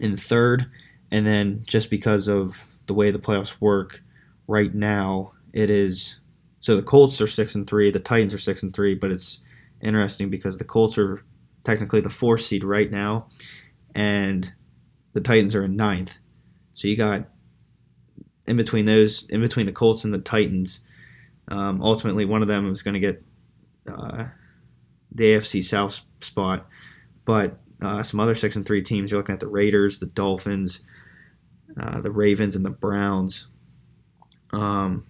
[0.00, 0.66] in third,
[1.10, 4.02] and then just because of the way the playoffs work
[4.46, 6.20] right now, it is
[6.60, 9.40] so the Colts are six and three, the Titans are six and three, but it's
[9.80, 11.24] interesting because the Colts are
[11.64, 13.28] technically the fourth seed right now,
[13.94, 14.52] and
[15.12, 16.18] the Titans are in ninth.
[16.74, 17.28] So you got
[18.46, 20.80] in between those, in between the Colts and the Titans.
[21.48, 23.22] Um, ultimately, one of them is going to get
[23.88, 24.26] uh,
[25.12, 26.66] the AFC South spot,
[27.24, 29.10] but uh, some other six and three teams.
[29.10, 30.80] You're looking at the Raiders, the Dolphins,
[31.78, 33.48] uh, the Ravens, and the Browns.
[34.52, 35.04] Um,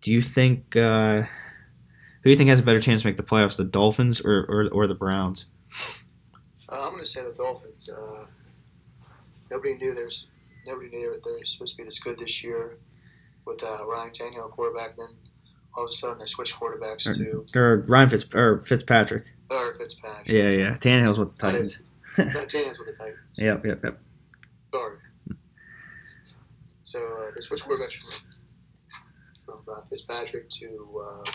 [0.00, 1.22] do you think uh,
[2.26, 4.44] who do you think has a better chance to make the playoffs, the Dolphins or
[4.48, 5.46] or, or the Browns?
[6.68, 7.88] Uh, I'm going to say the Dolphins.
[7.88, 8.24] Uh,
[9.48, 10.26] nobody knew there's
[10.66, 12.78] nobody knew they were, supposed to be this good this year
[13.44, 14.96] with uh, Ryan Tannehill quarterback.
[14.96, 15.06] Then
[15.76, 19.26] all of a sudden they switched quarterbacks to Or Ryan Fitz or Fitzpatrick?
[19.48, 20.26] or Fitzpatrick.
[20.28, 20.76] Yeah, yeah.
[20.78, 21.82] Tannehill's with the That Titans.
[22.16, 23.20] Tannehill's with the Titans.
[23.38, 24.00] Yep, yep, yep.
[24.72, 24.96] Sorry.
[26.82, 28.10] So uh, they switched quarterbacks from,
[29.44, 31.30] from uh, Fitzpatrick to uh,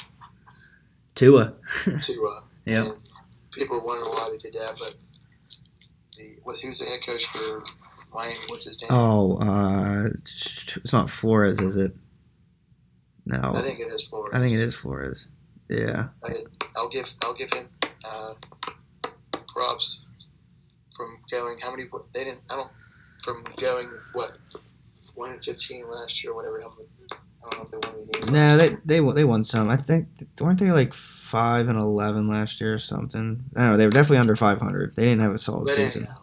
[1.21, 1.53] Tua.
[1.83, 1.91] to
[2.25, 2.85] uh, Yep.
[2.85, 2.95] and
[3.51, 4.95] people were wondering why they did that, but
[6.17, 7.63] the what who's the head coach for
[8.11, 8.35] Miami?
[8.47, 8.89] What's his name?
[8.91, 11.93] Oh, uh, it's not Flores, is it?
[13.27, 14.31] No, I think it is Flores.
[14.33, 15.27] I think it is Flores.
[15.69, 16.07] Yeah.
[16.23, 16.33] I,
[16.75, 17.69] I'll give I'll give him
[18.03, 18.33] uh,
[19.47, 19.99] props
[20.97, 22.71] from going how many they didn't I don't
[23.23, 24.31] from going what
[25.13, 26.89] one and fifteen last year whatever how many,
[27.43, 28.29] I don't know if they won any games.
[28.31, 29.69] No, they they won- they won some.
[29.69, 30.07] I think
[30.39, 33.43] weren't they like five and eleven last year or something?
[33.55, 33.77] I don't know.
[33.77, 34.95] They were definitely under five hundred.
[34.95, 36.03] They didn't have a solid But season.
[36.03, 36.17] anyhow,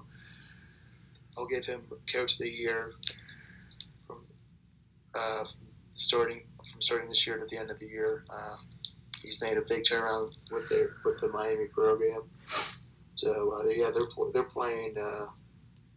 [1.37, 2.93] I'll give him coach of the year
[4.07, 4.19] from
[5.15, 8.25] uh, from starting from starting this year to the end of the year.
[8.31, 8.57] Uh,
[9.23, 12.23] he's made a big turnaround with the with the Miami program.
[13.15, 15.27] So uh, yeah, they're they're playing uh,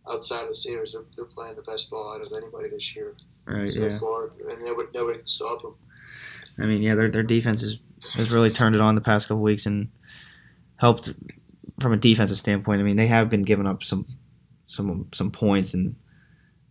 [0.10, 0.92] outside of the Steelers.
[0.94, 3.70] They're, they're playing the best ball out of anybody this year Right.
[3.70, 4.00] so Yeah.
[4.00, 5.76] far, and nobody nobody can stop them.
[6.60, 7.80] I mean, yeah, their their defense is,
[8.16, 9.90] has really turned it on the past couple weeks and
[10.78, 11.14] helped
[11.80, 12.80] from a defensive standpoint.
[12.82, 14.06] I mean, they have been giving up some
[14.66, 15.96] some some points and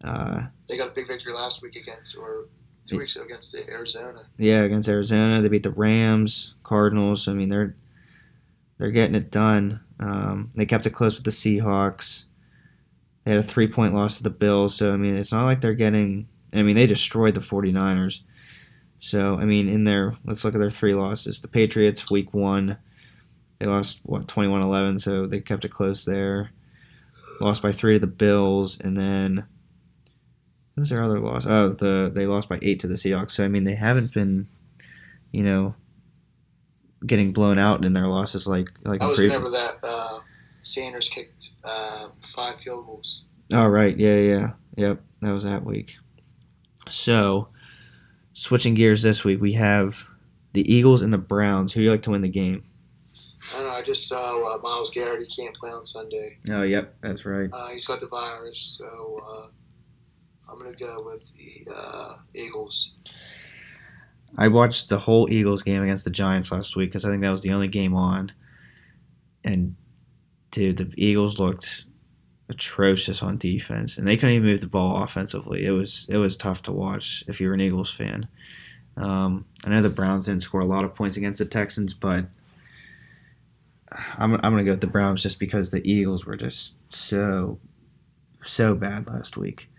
[0.03, 2.47] uh, They got a big victory last week against or
[2.87, 4.23] two weeks ago against the Arizona.
[4.39, 5.43] yeah against Arizona.
[5.43, 7.29] They beat the Rams, Cardinals.
[7.29, 7.75] I mean, they're
[8.79, 9.81] they're getting it done.
[9.99, 12.25] Um, they kept it close with the Seahawks.
[13.25, 14.75] They had a three point loss to the Bills.
[14.75, 16.29] So I mean, it's not like they're getting.
[16.55, 18.21] I mean, they destroyed the 49ers.
[18.99, 21.41] So I mean, in their let's look at their three losses.
[21.41, 22.79] The Patriots week one,
[23.59, 26.51] they lost what 21-11, so they kept it close there.
[27.41, 29.47] Lost by three to the Bills, and then
[30.75, 31.47] what was their other loss?
[31.47, 33.33] Oh, the they lost by eight to the Seahawks.
[33.33, 34.47] So I mean, they haven't been,
[35.33, 35.75] you know,
[37.07, 40.21] getting blown out in their losses like like I was remember that uh,
[40.63, 43.25] Sanders kicked uh, five field goals.
[43.53, 43.97] All right.
[43.97, 45.03] yeah, yeah, yep.
[45.23, 45.97] That was that week.
[46.89, 47.49] So,
[48.33, 50.09] switching gears this week, we have
[50.53, 51.73] the Eagles and the Browns.
[51.73, 52.65] Who do you like to win the game?
[53.53, 53.73] I don't know.
[53.73, 55.27] I just saw uh, Myles Garrett.
[55.27, 56.39] He can't play on Sunday.
[56.51, 57.49] Oh, yep, that's right.
[57.53, 62.93] Uh, he's got the virus, so uh, I'm gonna go with the uh, Eagles.
[64.37, 67.31] I watched the whole Eagles game against the Giants last week because I think that
[67.31, 68.33] was the only game on.
[69.43, 69.75] And
[70.51, 71.87] dude, the Eagles looked
[72.49, 75.65] atrocious on defense, and they couldn't even move the ball offensively.
[75.65, 78.29] It was it was tough to watch if you're an Eagles fan.
[78.97, 82.27] Um, I know the Browns didn't score a lot of points against the Texans, but
[84.19, 87.59] I'm, I'm to go with the Browns just because the Eagles were just so
[88.45, 89.71] so bad last week.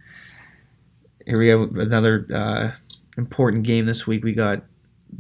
[1.26, 2.72] Here we have another uh,
[3.18, 4.24] important game this week.
[4.24, 4.64] We got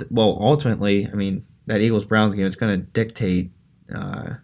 [0.10, 3.52] well, ultimately, I mean that Eagles Browns game is to dictate
[3.94, 4.36] uh,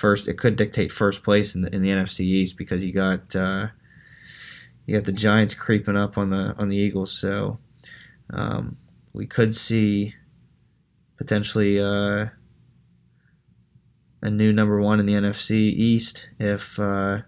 [0.00, 0.26] first.
[0.26, 3.68] It could dictate first place in the in the NFC East because you got uh,
[4.86, 7.12] you got the Giants creeping up on the on the Eagles.
[7.12, 7.58] So
[8.30, 8.78] um,
[9.12, 10.14] we could see
[11.16, 12.26] potentially uh,
[14.22, 17.18] a new number one in the NFC East if uh,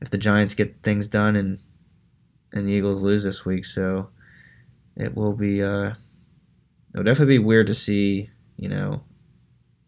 [0.00, 1.60] if the Giants get things done and
[2.52, 3.64] and the Eagles lose this week.
[3.64, 4.08] So
[4.96, 5.94] it will be uh,
[6.92, 9.04] it'll definitely be weird to see you know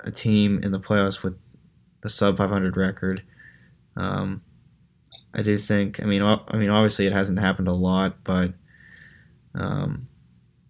[0.01, 1.37] a team in the playoffs with
[2.07, 3.23] a sub 500 record.
[3.97, 4.43] Um,
[5.35, 6.03] I do think.
[6.03, 8.55] I mean, I mean, obviously it hasn't happened a lot, but
[9.55, 10.09] um,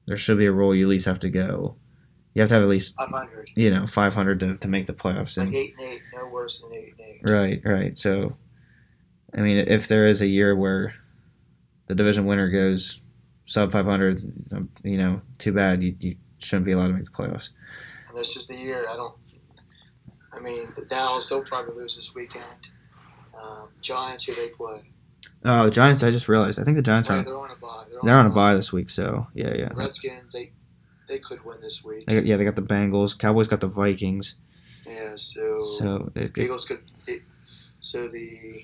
[0.07, 0.75] there should be a rule.
[0.75, 1.77] You at least have to go.
[2.35, 5.38] You have to have at least 500, you know 500 to, to make the playoffs.
[5.38, 7.31] like And, eight and eight, no worse than eight and eight.
[7.31, 7.96] right, right.
[7.96, 8.37] So,
[9.35, 10.94] I mean, if there is a year where
[11.87, 13.00] the division winner goes
[13.46, 15.83] sub 500, um, you know, too bad.
[15.83, 17.50] You, you shouldn't be allowed to make the playoffs.
[18.08, 18.87] And that's just a year.
[18.88, 19.15] I don't.
[20.37, 22.69] I mean, the Dallas they'll probably lose this weekend.
[23.41, 24.81] Um, Giants, who they play?
[25.45, 26.03] Oh, the Giants!
[26.03, 26.59] I just realized.
[26.59, 27.85] I think the Giants Well, are they're on a bye.
[27.91, 28.91] They're, they're on a bye this week.
[28.91, 29.69] So yeah, yeah.
[29.69, 30.53] The Redskins, they
[31.09, 32.07] they could win this week.
[32.07, 33.17] They got, yeah, they got the Bengals.
[33.19, 34.35] Cowboys got the Vikings.
[34.87, 36.79] Yeah, so, So the Eagles could.
[37.07, 37.23] It,
[37.81, 38.55] so the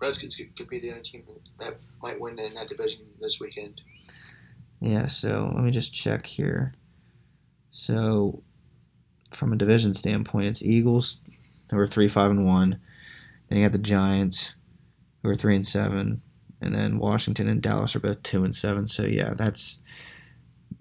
[0.00, 1.24] Redskins could, could be the only team
[1.58, 3.80] that might win in that division this weekend.
[4.80, 5.06] yeah.
[5.06, 6.74] So let me just check here.
[7.70, 8.42] So
[9.32, 11.20] from a division standpoint, it's Eagles
[11.70, 12.80] who are three five and one.
[13.48, 14.54] Then you got the Giants
[15.22, 16.22] who are three and seven,
[16.60, 18.86] and then Washington and Dallas are both two and seven.
[18.86, 19.78] So yeah, that's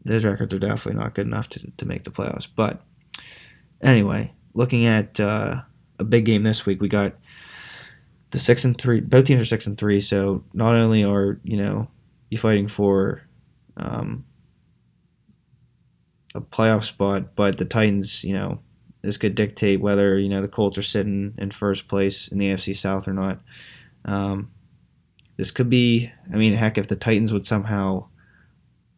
[0.03, 2.47] those records are definitely not good enough to, to make the playoffs.
[2.53, 2.81] But
[3.81, 5.61] anyway, looking at uh,
[5.99, 7.13] a big game this week, we got
[8.31, 8.99] the six and three.
[8.99, 10.01] Both teams are six and three.
[10.01, 11.87] So not only are you know
[12.29, 13.21] you fighting for
[13.77, 14.25] um,
[16.33, 18.59] a playoff spot, but the Titans, you know,
[19.01, 22.49] this could dictate whether you know the Colts are sitting in first place in the
[22.49, 23.39] AFC South or not.
[24.05, 24.51] Um,
[25.37, 26.11] this could be.
[26.31, 28.07] I mean, heck, if the Titans would somehow,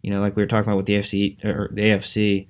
[0.01, 2.47] you know, like we were talking about with the AFC or the AFC,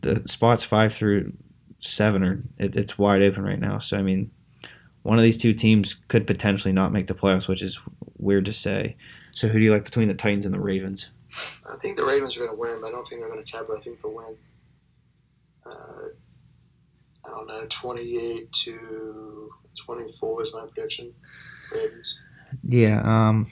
[0.00, 1.32] the spots five through
[1.80, 3.78] seven are it, it's wide open right now.
[3.78, 4.30] So I mean,
[5.02, 7.78] one of these two teams could potentially not make the playoffs, which is
[8.18, 8.96] weird to say.
[9.30, 11.10] So who do you like between the Titans and the Ravens?
[11.68, 13.52] I think the Ravens are going to win, but I don't think they're going to
[13.52, 13.76] cover.
[13.76, 14.36] I think they'll win.
[15.64, 16.08] Uh,
[17.24, 19.50] I don't know, 28 to
[19.84, 21.12] 24 is my prediction.
[21.72, 22.18] Ravens.
[22.62, 23.00] Yeah.
[23.04, 23.50] Um,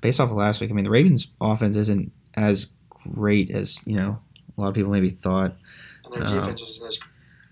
[0.00, 3.96] based off of last week, I mean, the Ravens' offense isn't as great as you
[3.96, 4.18] know
[4.56, 5.56] a lot of people maybe thought.
[6.04, 6.98] And their Um, defense isn't as,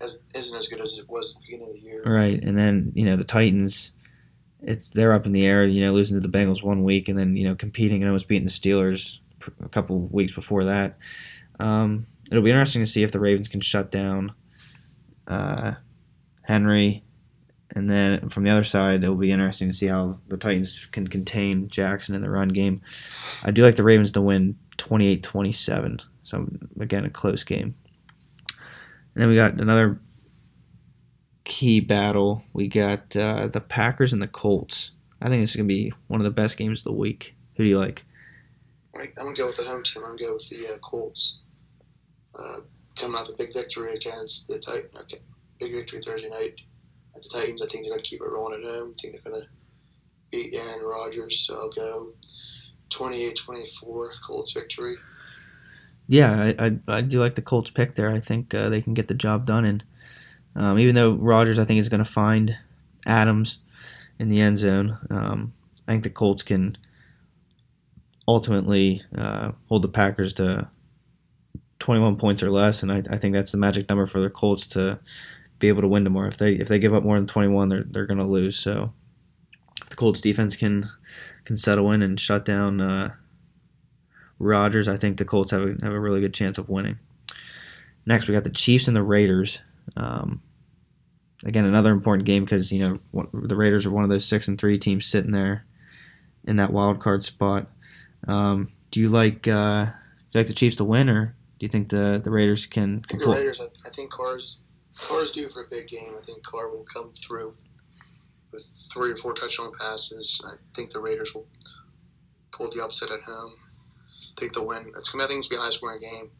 [0.01, 2.03] as isn't as good as it was at the beginning of the year.
[2.03, 3.91] Right, and then you know the Titans,
[4.61, 5.63] it's they're up in the air.
[5.63, 8.27] You know, losing to the Bengals one week, and then you know competing and almost
[8.27, 9.19] beating the Steelers
[9.63, 10.97] a couple weeks before that.
[11.59, 14.33] Um, it'll be interesting to see if the Ravens can shut down
[15.27, 15.73] uh,
[16.43, 17.03] Henry,
[17.71, 21.07] and then from the other side, it'll be interesting to see how the Titans can
[21.07, 22.81] contain Jackson in the run game.
[23.43, 26.03] I do like the Ravens to win 28-27.
[26.23, 26.47] So
[26.79, 27.75] again, a close game.
[29.13, 29.99] And then we got another
[31.49, 32.45] key battle.
[32.53, 34.91] We got uh, the Packers and the Colts.
[35.21, 37.35] I think this is gonna be one of the best games of the week.
[37.57, 38.05] Who do you like?
[38.95, 40.03] I'm going to go with the home team.
[40.03, 41.39] I'm going to go with the uh, Colts.
[42.37, 42.61] Uh,
[42.97, 44.95] coming off a big victory against the Titans.
[45.01, 45.19] Okay,
[45.59, 46.55] big victory Thursday night
[47.15, 47.61] at the Titans.
[47.61, 48.95] I think they're going to keep it rolling at home.
[48.97, 49.47] I think they're going to
[50.31, 51.45] beat Aaron Rodgers.
[51.45, 52.13] So I'll go
[52.91, 54.97] 28-24 Colts victory.
[56.07, 58.11] Yeah, I, I, I do like the Colts pick there.
[58.11, 59.65] I think uh, they can get the job done.
[59.65, 59.83] And
[60.55, 62.57] um, even though Rodgers, I think, is going to find
[63.05, 63.59] Adams
[64.17, 65.53] in the end zone, um,
[65.87, 66.77] I think the Colts can
[68.27, 70.69] ultimately uh, hold the Packers to
[71.79, 72.83] 21 points or less.
[72.83, 74.99] And I, I think that's the magic number for the Colts to
[75.59, 76.27] be able to win tomorrow.
[76.27, 78.57] If they if they give up more than 21, they're they're going to lose.
[78.57, 78.93] So
[79.81, 80.89] if the Colts defense can
[81.45, 82.81] can settle in and shut down.
[82.81, 83.13] Uh,
[84.39, 86.97] Rodgers, I think the Colts have a, have a really good chance of winning.
[88.05, 89.61] Next, we got the Chiefs and the Raiders.
[89.97, 90.41] Um,
[91.45, 94.59] again, another important game because you know the Raiders are one of those six and
[94.59, 95.65] three teams sitting there
[96.45, 97.67] in that wild card spot.
[98.27, 99.91] Um, do you like uh, do
[100.33, 103.07] you like the Chiefs to win, or do you think the the Raiders can, I
[103.07, 103.35] can think the?
[103.35, 104.57] Raiders, I, I think Carr's,
[104.97, 106.13] Carr's due for a big game.
[106.21, 107.53] I think Carr will come through
[108.51, 110.41] with three or four touchdown passes.
[110.45, 111.47] I think the Raiders will
[112.51, 113.53] pull the upset at home.
[114.35, 114.91] Take the win.
[114.97, 116.31] It's gonna, I think it's gonna be a high scoring game,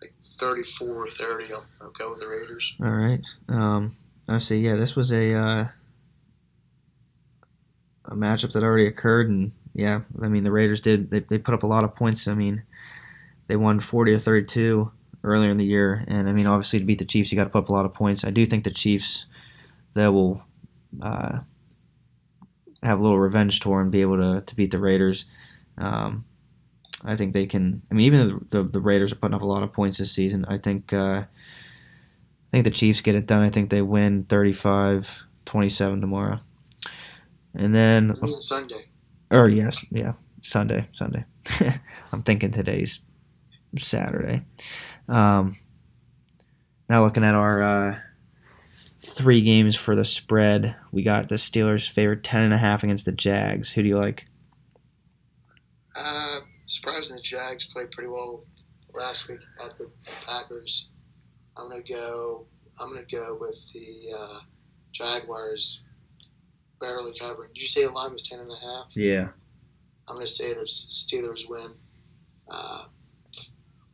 [0.00, 1.52] like 34-30.
[1.52, 2.74] I'll, I'll go with the Raiders.
[2.82, 3.24] All right.
[3.48, 3.96] Um,
[4.28, 4.58] I see.
[4.58, 5.68] Yeah, this was a uh,
[8.06, 11.54] a matchup that already occurred, and yeah, I mean the Raiders did they, they put
[11.54, 12.26] up a lot of points.
[12.26, 12.64] I mean,
[13.46, 14.90] they won forty to thirty two
[15.22, 17.50] earlier in the year, and I mean obviously to beat the Chiefs, you got to
[17.50, 18.24] put up a lot of points.
[18.24, 19.26] I do think the Chiefs
[19.94, 20.44] they will
[21.00, 21.40] uh,
[22.82, 25.24] have a little revenge tour and be able to to beat the Raiders.
[25.78, 26.24] Um,
[27.04, 27.82] I think they can.
[27.90, 30.12] I mean, even the, the the Raiders are putting up a lot of points this
[30.12, 30.44] season.
[30.48, 30.92] I think.
[30.92, 33.42] Uh, I think the Chiefs get it done.
[33.42, 36.40] I think they win 35 27 tomorrow.
[37.54, 38.86] And then, Sunday.
[39.30, 41.24] or yes, yeah, Sunday, Sunday.
[42.12, 43.00] I'm thinking today's
[43.78, 44.42] Saturday.
[45.08, 45.56] Um,
[46.88, 47.98] now looking at our uh,
[49.00, 53.72] three games for the spread, we got the Steelers favored 10.5 against the Jags.
[53.72, 54.26] Who do you like?
[55.94, 58.44] Uh, surprising the Jags played pretty well
[58.94, 59.90] last week at the
[60.26, 60.88] Packers.
[61.56, 62.46] I'm gonna go.
[62.78, 64.40] I'm gonna go with the uh,
[64.92, 65.82] Jaguars
[66.80, 67.52] barely covering.
[67.54, 68.86] Did you say the line was ten and a half?
[68.94, 69.28] Yeah.
[70.08, 71.74] I'm gonna say the Steelers win,
[72.50, 72.84] uh,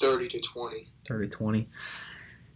[0.01, 0.89] thirty to twenty.
[1.09, 1.69] 30 to 20.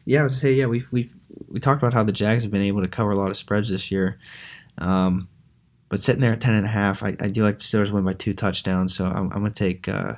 [0.04, 1.12] Yeah, I was to say, yeah, we've, we've
[1.48, 3.70] we talked about how the Jags have been able to cover a lot of spreads
[3.70, 4.18] this year.
[4.78, 5.28] Um,
[5.88, 8.04] but sitting there at 10 and a half, I, I do like the Steelers win
[8.04, 10.14] by two touchdowns, so I'm, I'm going to take uh,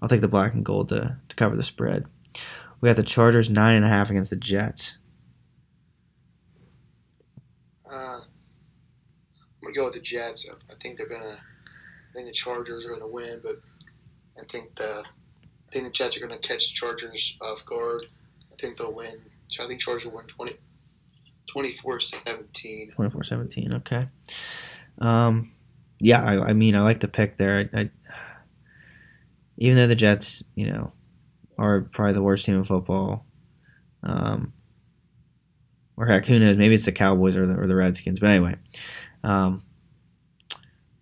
[0.00, 2.06] I'll take the black and gold to, to cover the spread.
[2.80, 4.98] We got the Chargers nine and a half against the Jets.
[7.90, 8.24] Uh, I'm
[9.62, 10.46] gonna go with the Jets.
[10.70, 11.38] I think they're gonna.
[11.38, 13.56] I think the Chargers are gonna win, but
[14.40, 15.04] I think the.
[15.68, 18.06] I think the Jets are gonna catch the Chargers off guard.
[18.52, 19.16] I think they'll win.
[19.48, 20.56] So I think Chargers will win 20,
[21.54, 22.94] 24-17.
[22.94, 24.08] 24-17, okay.
[24.98, 25.52] Um,
[26.00, 27.68] yeah, I, I mean, I like the pick there.
[27.74, 27.90] I, I,
[29.56, 30.92] even though the Jets, you know,
[31.58, 33.26] are probably the worst team in football,
[34.02, 34.52] um,
[35.96, 36.56] or heck, who knows?
[36.56, 38.20] Maybe it's the Cowboys or the, or the Redskins.
[38.20, 38.56] But anyway,
[39.24, 39.62] um,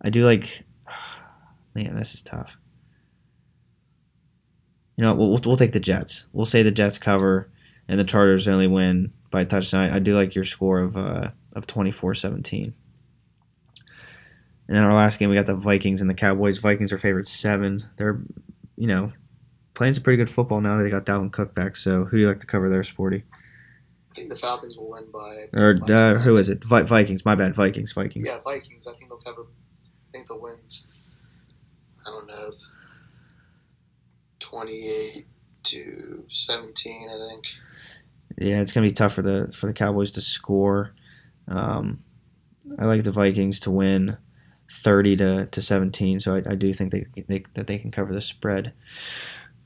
[0.01, 0.63] I do like.
[1.75, 2.57] Man, this is tough.
[4.97, 6.27] You know, we'll, we'll take the Jets.
[6.33, 7.51] We'll say the Jets cover,
[7.89, 9.91] and the Chargers only win by a touchdown.
[9.91, 12.75] I, I do like your score of uh, of 24-17.
[14.67, 16.59] And then our last game, we got the Vikings and the Cowboys.
[16.59, 17.85] Vikings are favored seven.
[17.97, 18.21] They're,
[18.77, 19.13] you know,
[19.75, 20.83] playing some pretty good football now.
[20.83, 21.77] They got Dalvin Cook back.
[21.77, 23.25] So who do you like to cover there, Sporty?
[24.11, 25.49] I think the Falcons will win by.
[25.53, 26.65] Or uh, who is it?
[26.65, 27.25] Vi- Vikings.
[27.25, 27.55] My bad.
[27.55, 27.93] Vikings.
[27.93, 28.27] Vikings.
[28.27, 28.87] Yeah, Vikings.
[28.87, 29.43] I think they'll cover.
[29.43, 30.57] I think they'll win.
[32.07, 32.53] I don't know.
[34.39, 35.27] Twenty-eight
[35.65, 37.09] to seventeen.
[37.11, 37.45] I think.
[38.39, 40.95] Yeah, it's gonna be tough for the for the Cowboys to score.
[41.49, 42.05] Um,
[42.79, 44.17] I like the Vikings to win.
[44.71, 46.21] 30 to, to 17.
[46.21, 48.73] So I, I do think they, they, that they can cover the spread.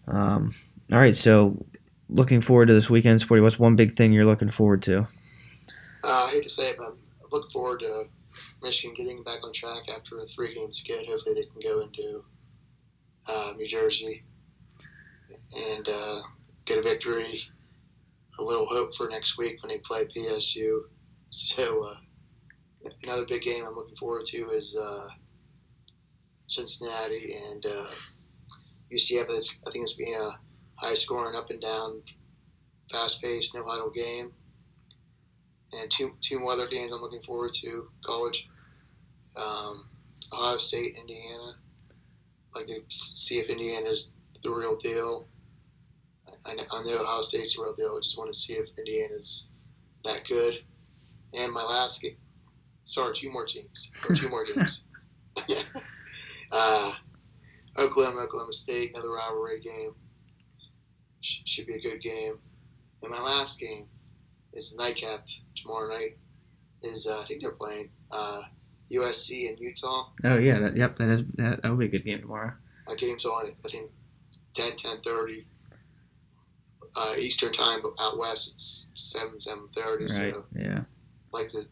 [0.07, 0.55] Um,
[0.93, 1.67] all right, so
[2.09, 3.43] looking forward to this weekend, Sporty.
[3.43, 5.09] What's one big thing you're looking forward to?
[6.05, 6.97] Uh, I hate to say it, but I'm
[7.31, 8.05] looking forward to
[8.63, 11.07] Michigan getting back on track after a three game skid.
[11.07, 12.25] Hopefully, they can go into
[13.29, 14.23] uh, New Jersey
[15.73, 16.21] and uh,
[16.65, 17.43] get a victory.
[18.39, 20.81] A little hope for next week when they play PSU.
[21.31, 21.97] So, uh,
[23.05, 25.09] another big game I'm looking forward to is uh,
[26.47, 27.87] Cincinnati and uh,
[28.93, 29.27] UCF.
[29.31, 30.39] It's, I think it's being a
[30.77, 32.03] high scoring, up and down,
[32.91, 34.33] fast paced, no huddle game.
[35.73, 38.49] And two two more other games I'm looking forward to college.
[39.37, 39.89] Um,
[40.33, 41.57] Ohio State, Indiana.
[42.55, 44.13] Like to see if Indiana is
[44.43, 45.29] the real deal.
[46.47, 47.97] I I know Ohio State's the real deal.
[47.99, 49.49] I just want to see if Indiana's
[50.05, 50.55] that good.
[51.35, 52.01] And my last
[52.89, 54.83] sorry, two more teams, or two more games.
[56.53, 56.93] uh,
[57.77, 59.95] Oklahoma, Oklahoma State, another rivalry game.
[61.21, 62.39] Sh- should be a good game.
[63.03, 63.87] And my last game
[64.53, 65.21] is the nightcap
[65.55, 66.19] tomorrow night.
[66.83, 68.43] Is uh, I think they're playing uh,
[68.91, 70.11] USC and Utah.
[70.25, 72.53] Oh yeah, that, yep, that is that will be a good game tomorrow.
[72.87, 73.91] That game's on I think
[74.55, 75.45] 10, 10.30
[76.97, 80.05] uh, Eastern time, but out west it's seven, seven thirty.
[80.05, 80.35] Right.
[80.35, 80.83] So Yeah.
[81.33, 81.67] like to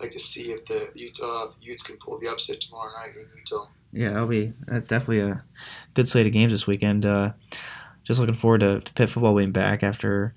[0.00, 3.68] like to see if the Utah Utes can pull the upset tomorrow night in Utah.
[3.92, 5.44] Yeah, that'll be that's definitely a
[5.94, 7.06] good slate of games this weekend.
[7.06, 7.32] Uh,
[8.02, 10.34] just looking forward to, to Pitt football being back after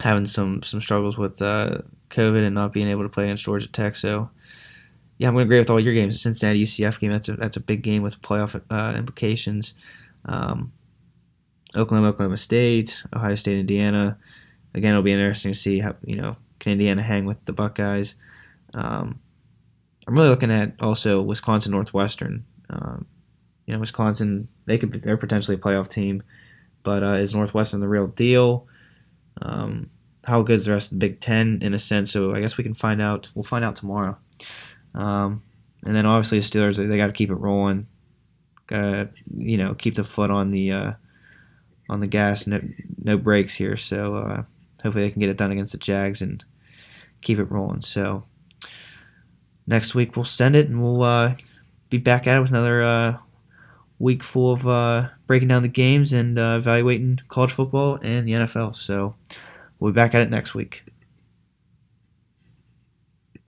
[0.00, 1.78] having some some struggles with uh,
[2.10, 3.96] COVID and not being able to play against Georgia Tech.
[3.96, 4.30] So,
[5.18, 6.14] yeah, I'm going to agree with all your games.
[6.14, 9.74] The Cincinnati UCF game that's a that's a big game with playoff uh, implications.
[10.24, 10.72] Um,
[11.76, 14.18] Oklahoma, Oklahoma State, Ohio State, Indiana.
[14.74, 18.14] Again, it'll be interesting to see how you know can Indiana hang with the Buckeyes.
[18.74, 19.20] Um,
[20.06, 22.44] I'm really looking at also Wisconsin Northwestern.
[22.70, 23.06] Um,
[23.66, 26.22] you know, Wisconsin they could be, they're potentially a playoff team,
[26.82, 28.66] but uh, is Northwestern the real deal?
[29.42, 29.90] Um,
[30.24, 32.10] how good is the rest of the Big Ten in a sense?
[32.10, 33.28] So I guess we can find out.
[33.34, 34.16] We'll find out tomorrow.
[34.94, 35.42] Um,
[35.84, 37.86] and then obviously the Steelers they, got to keep it rolling.
[38.66, 40.92] Got to, you know keep the foot on the uh,
[41.88, 42.46] on the gas.
[42.46, 42.60] No
[43.02, 43.76] no brakes here.
[43.76, 44.42] So uh,
[44.82, 46.44] hopefully they can get it done against the Jags and
[47.20, 47.82] keep it rolling.
[47.82, 48.24] So
[49.68, 51.34] next week we'll send it and we'll uh,
[51.90, 53.16] be back at it with another uh,
[53.98, 58.32] week full of uh, breaking down the games and uh, evaluating college football and the
[58.32, 58.74] NFL.
[58.74, 59.14] So
[59.78, 60.84] we'll be back at it next week.